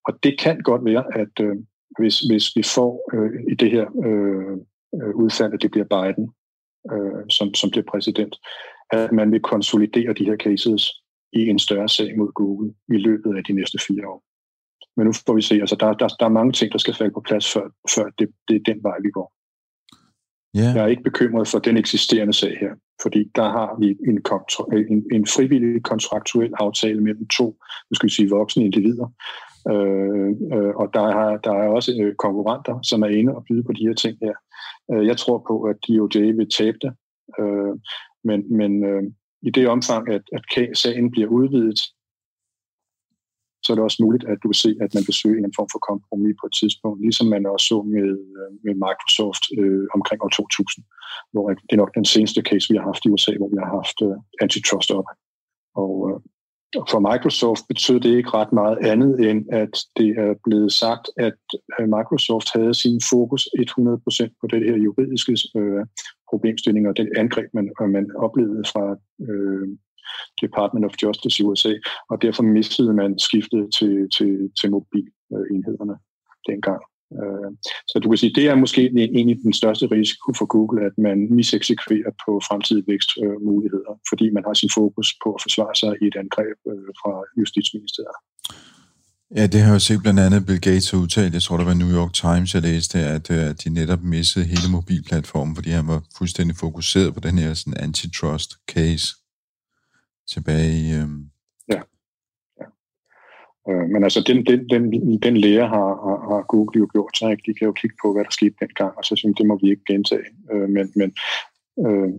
[0.05, 1.55] Og det kan godt være, at øh,
[1.99, 4.57] hvis, hvis vi får øh, i det her øh,
[5.01, 6.25] øh, udfald, at det bliver Biden,
[6.93, 8.35] øh, som, som bliver præsident,
[8.91, 10.89] at man vil konsolidere de her cases
[11.33, 14.23] i en større sag mod Google i løbet af de næste fire år.
[14.97, 17.13] Men nu får vi se, altså der, der, der er mange ting, der skal falde
[17.13, 19.33] på plads, før, før det, det er den vej, vi går.
[20.57, 20.75] Yeah.
[20.75, 24.17] Jeg er ikke bekymret for den eksisterende sag her, fordi der har vi en,
[24.91, 27.45] en, en frivillig kontraktuel aftale mellem to,
[27.89, 29.07] nu skal vi sige, voksne individer,
[29.71, 33.63] Øh, øh, og der er, der er også øh, konkurrenter, som er inde og byde
[33.63, 34.35] på de her ting her.
[34.91, 36.91] Øh, jeg tror på, at DOJ vil tabe det,
[37.39, 37.73] øh,
[38.23, 39.03] men, men øh,
[39.41, 41.79] i det omfang, at, at sagen bliver udvidet,
[43.63, 45.69] så er det også muligt, at du kan se, at man vil søge en form
[45.73, 50.19] for kompromis på et tidspunkt, ligesom man også så med, øh, med Microsoft øh, omkring
[50.25, 50.85] år 2000,
[51.31, 53.71] hvor det er nok den seneste case, vi har haft i USA, hvor vi har
[53.79, 55.07] haft øh, antitrust op.
[55.83, 56.17] Og øh,
[56.91, 61.39] for Microsoft betød det ikke ret meget andet end, at det er blevet sagt, at
[61.79, 65.85] øh, Microsoft havde sin fokus 100% på det her juridiske øh,
[66.29, 68.85] problemstilling og det angreb, man, man oplevede fra
[69.29, 69.67] øh,
[70.41, 71.73] Department of Justice i USA,
[72.09, 75.95] og derfor mistede man skiftet til, til, til mobilenhederne
[76.49, 76.81] dengang.
[77.17, 77.49] Øh,
[77.89, 78.81] så du kan sige, det er måske
[79.17, 84.53] egentlig den største risiko for Google, at man miseksekverer på fremtidige vækstmuligheder, fordi man har
[84.53, 88.19] sin fokus på at forsvare sig i et angreb øh, fra Justitsministeriet.
[89.37, 91.65] Ja, det har jeg jo set blandt andet Bill Gates har udtalt, jeg tror det
[91.65, 95.69] var New York Times, jeg læste, at, øh, at de netop missede hele mobilplatformen, fordi
[95.69, 99.07] han var fuldstændig fokuseret på den her sådan antitrust case
[100.33, 101.29] tilbage i, øhm,
[103.69, 104.83] Øh, men altså, den, den, den,
[105.25, 107.31] den lære har, har, har Google jo gjort sig.
[107.31, 107.43] Ikke?
[107.45, 109.69] De kan jo kigge på, hvad der skete dengang, og så synes det må vi
[109.69, 110.27] ikke gentage.
[110.51, 111.09] Øh, men men
[111.87, 112.09] øh,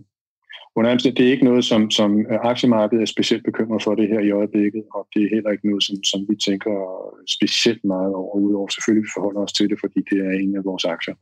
[0.75, 4.19] under det er ikke noget, som, som øh, aktiemarkedet er specielt bekymret for det her
[4.19, 6.73] i øjeblikket, og det er heller ikke noget, som, som vi tænker
[7.37, 10.65] specielt meget over, udover selvfølgelig vi forholder os til det, fordi det er en af
[10.65, 11.15] vores aktier.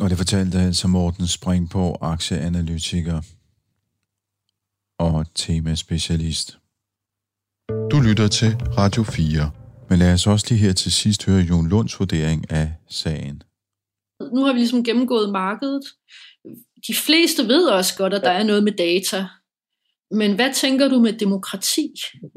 [0.00, 3.18] Og det fortalte altså Morten Spring på aktieanalytiker
[4.98, 6.58] og temaspecialist.
[7.92, 8.50] Du lytter til
[8.80, 9.50] Radio 4,
[9.88, 12.66] men lad os også lige her til sidst høre Jon Lunds vurdering af
[13.00, 13.36] sagen.
[14.34, 15.84] Nu har vi ligesom gennemgået markedet.
[16.88, 19.20] De fleste ved også godt, at der er noget med data.
[20.20, 21.86] Men hvad tænker du med demokrati?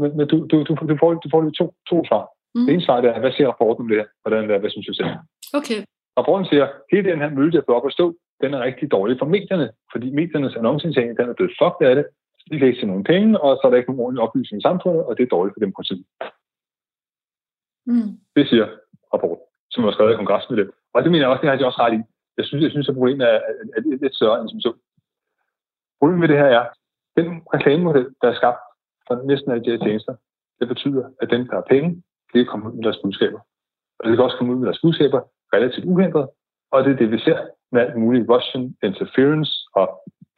[0.01, 2.23] Men, men du, du, du, du, får, du får to, to svar.
[2.55, 2.65] Mm.
[2.65, 4.07] Det ene svar er, hvad siger rapporten om det her?
[4.23, 5.11] Hvordan er hvad synes du selv?
[5.59, 5.79] Okay.
[6.19, 8.05] Rapporten siger, at hele den her mølle, der er op at stå,
[8.43, 12.05] den er rigtig dårlig for medierne, fordi mediernes annonceindsætning, den er blevet fucked af det,
[12.49, 14.67] de kan ikke se nogen penge, og så er der ikke nogen ordentlig oplysning i
[14.67, 16.05] samfundet, og det er dårligt for demokratiet.
[17.91, 18.11] Mm.
[18.35, 18.67] Det siger
[19.13, 20.71] rapporten, som var skrevet af kongresmedlem.
[20.93, 22.01] Og det mener jeg også, det har jeg også ret i.
[22.37, 24.71] Jeg synes, jeg synes at problemet er, er, er lidt større end som så.
[25.99, 26.65] Problemet med det her er,
[27.17, 28.61] den reklamemodel, der er skabt
[29.07, 30.15] for næsten alle de her tjenester,
[30.59, 31.89] det betyder, at dem, der har penge,
[32.31, 33.39] det kan komme ud med deres budskaber.
[33.99, 35.21] Og det kan også komme ud med deres budskaber
[35.53, 36.29] relativt uhindret,
[36.71, 37.39] og det er det, vi ser
[37.71, 39.87] med alt muligt Russian interference og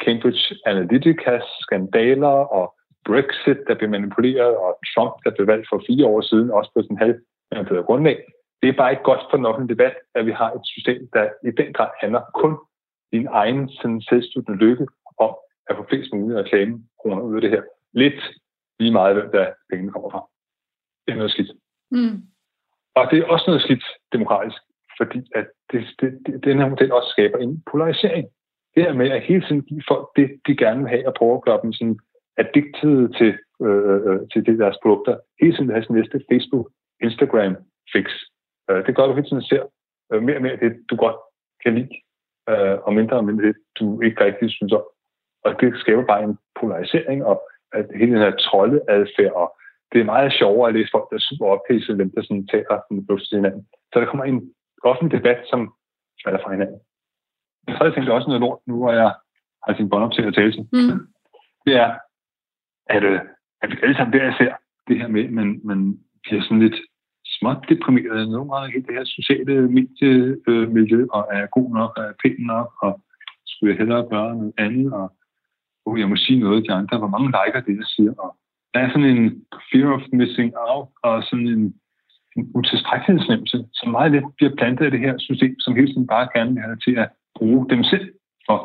[0.03, 2.75] Cambridge Analytica-skandaler og
[3.05, 6.81] Brexit, der blev manipuleret, og Trump, der blev valgt for fire år siden, også på
[6.81, 8.17] sådan en halv grundlag.
[8.61, 11.29] Det er bare ikke godt for nok en debat, at vi har et system, der
[11.49, 12.57] i den grad handler kun
[13.11, 15.35] din egen sådan selvstudende lykke om
[15.69, 17.61] at få flest mulige reklame kroner ud af det her.
[17.93, 18.21] Lidt
[18.79, 20.27] lige meget, hvem der pengene kommer fra.
[21.05, 21.51] det er noget skidt.
[21.91, 22.15] Mm.
[22.95, 24.61] Og det er også noget skidt demokratisk,
[25.01, 28.27] fordi at det, det, det, den her model også skaber en polarisering.
[28.75, 31.35] Det her med at hele tiden give folk det, de gerne vil have, og prøve
[31.35, 31.99] at gøre dem sådan
[32.37, 33.31] addicted til,
[33.65, 35.17] øh, øh, øh til det, deres produkter.
[35.41, 36.67] Hele tiden vil have sin næste Facebook,
[37.01, 37.55] Instagram
[37.93, 38.07] fix.
[38.69, 39.63] Øh, det gør du hele tiden ser
[40.11, 41.19] øh, mere og mere det, du godt
[41.63, 41.95] kan lide,
[42.49, 44.85] øh, og mindre og mindre det, du ikke rigtig synes om.
[45.45, 47.37] Og det skaber bare en polarisering, og
[47.73, 49.47] at hele den her troldeadfærd, og
[49.91, 52.77] det er meget sjovere at læse folk, der er super ophidset, dem der sådan taler
[52.81, 53.65] sådan til hinanden.
[53.93, 54.53] Så der kommer en
[54.83, 55.73] offentlig debat, som
[56.25, 56.79] falder fra hinanden.
[57.67, 59.13] Jeg tredje ting, der også noget lort, nu hvor jeg
[59.63, 60.63] har sin bånd op til at tale til.
[60.73, 60.99] Mm.
[61.65, 61.89] Det er,
[62.95, 63.19] at, øh,
[63.61, 64.53] at vi alle sammen der ser
[64.87, 66.79] det her med, men man bliver sådan lidt
[67.25, 68.29] småt deprimeret.
[68.29, 72.35] Nogle gange helt det her sociale mediemiljø, øh, og er god nok, og er pæn
[72.39, 73.01] nok, og
[73.45, 75.07] skulle jeg hellere gøre noget andet, og
[75.85, 78.35] oh, jeg må sige noget til andre, hvor mange liker det, jeg siger, og
[78.73, 81.75] der er sådan en fear of missing out, og sådan en,
[82.37, 86.29] en utilstrækkelighedsnemmelse, som meget let bliver plantet i det her system, som hele tiden bare
[86.35, 88.13] gerne vil have til at bruge dem selv
[88.47, 88.57] for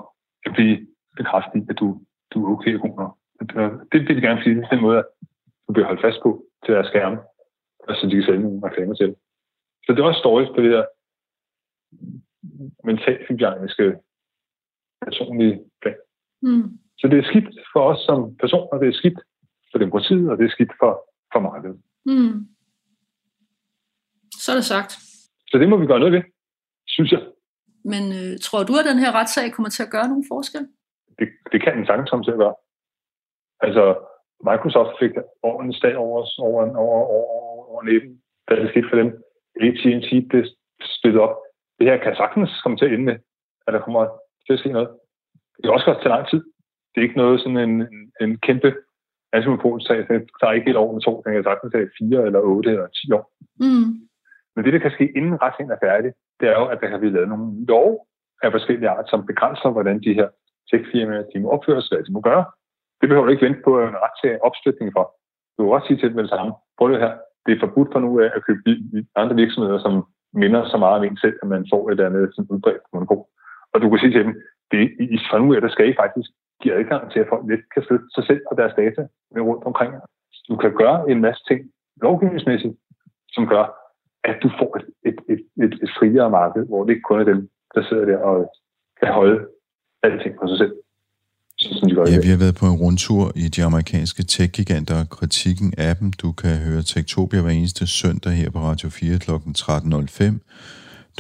[0.47, 0.87] at blive
[1.17, 2.01] bekræftet at du,
[2.33, 3.13] du er okay og god nok.
[3.93, 5.05] Det vil de gerne sige, det er den måde,
[5.69, 7.19] du bliver holdt fast på til deres skærme,
[7.89, 9.17] og så de kan sælge nogle reklamer til.
[9.85, 10.85] Så det er også dårligt på det der
[12.85, 13.97] mentalt hygiejniske
[15.05, 16.01] personlige plan.
[16.43, 16.79] Mm.
[16.99, 19.19] Så det er skidt for os som personer, det er skidt
[19.71, 20.93] for demokratiet, og det er skidt for,
[21.33, 21.81] for markedet.
[22.07, 22.56] Mm.
[24.47, 24.93] Så er det sagt.
[25.51, 26.23] Så det må vi gøre noget ved,
[26.95, 27.23] synes jeg.
[27.93, 30.65] Men øh, tror du, at den her retssag kommer til at gøre nogen forskel?
[31.19, 32.57] Det, det kan den sagtens komme til at gøre.
[33.67, 33.85] Altså,
[34.49, 35.13] Microsoft fik
[35.49, 36.19] over en slag over,
[36.49, 39.09] over, over, over, over 19, da det skete for dem.
[39.65, 40.45] AT&T blev
[40.97, 41.35] spillet op.
[41.79, 43.17] Det her kan sagtens komme til at ende med,
[43.67, 44.03] at der kommer
[44.47, 44.91] til at ske noget.
[45.57, 46.41] Det kan også godt tage lang tid.
[46.91, 48.71] Det er ikke noget sådan en, en, en kæmpe
[49.33, 49.99] antimonopolsag.
[50.09, 51.13] Det tager ikke et år eller to.
[51.25, 53.25] Den kan sagtens tage fire eller otte eller ti år.
[53.65, 53.91] Mm.
[54.57, 57.01] Men det, der kan ske inden retssagen er færdig, det er jo, at der kan
[57.01, 58.07] blive lavet nogle lov
[58.43, 60.29] af forskellige art, som begrænser, hvordan de her
[60.71, 62.45] techfirmaer de må opføre sig, hvad de må gøre.
[63.01, 65.05] Det behøver du ikke vente på en retssag opstøtning for.
[65.57, 66.53] Du kan også sige til dem med det samme.
[66.79, 67.15] Prøv det her.
[67.47, 68.61] Det er forbudt for nu at købe
[69.17, 69.95] andre virksomheder, som
[70.43, 73.25] minder så meget om en selv, at man får et andet sådan udbredt monopol.
[73.73, 74.35] Og du kan sige til dem,
[74.71, 74.81] det,
[75.15, 76.31] i, fra nu af, der skal I faktisk
[76.63, 79.03] give adgang til, at folk lidt kan flytte sig selv og deres data
[79.35, 79.93] med rundt omkring.
[80.49, 81.61] Du kan gøre en masse ting
[82.03, 82.75] lovgivningsmæssigt,
[83.35, 83.65] som gør,
[84.31, 87.29] at du får et, et, et, et, et friere marked, hvor det ikke kun er
[87.33, 87.41] dem,
[87.75, 88.37] der sidder der og
[89.01, 89.37] kan holde
[90.03, 90.75] alting for sig selv.
[92.13, 96.13] Ja, vi har været på en rundtur i de amerikanske tech-giganter og kritikken af dem.
[96.23, 99.31] Du kan høre Tektopia hver eneste søndag her på Radio 4 kl.
[99.31, 100.39] 13.05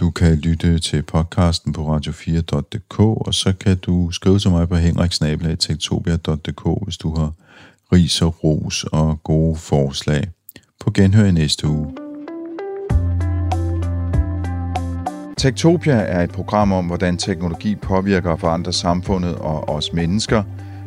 [0.00, 4.74] du kan lytte til podcasten på radio4.dk, og så kan du skrive til mig på
[4.74, 7.32] henriksnabelag.tektopia.dk, hvis du har
[7.92, 10.22] ris og ros og gode forslag.
[10.84, 12.05] På genhør i næste uge.
[15.46, 20.42] Tektopia er et program om, hvordan teknologi påvirker og forandrer samfundet og os mennesker.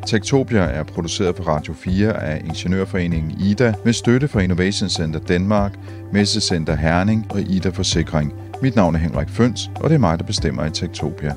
[0.07, 5.73] Tektopia er produceret på Radio 4 af Ingeniørforeningen IDA med støtte fra Innovation Center Danmark,
[6.13, 10.25] Messecenter Herning og IDA Forsikring– mit navn er Henrik Føns, og det er mig, der
[10.25, 11.33] bestemmer i Tektopia.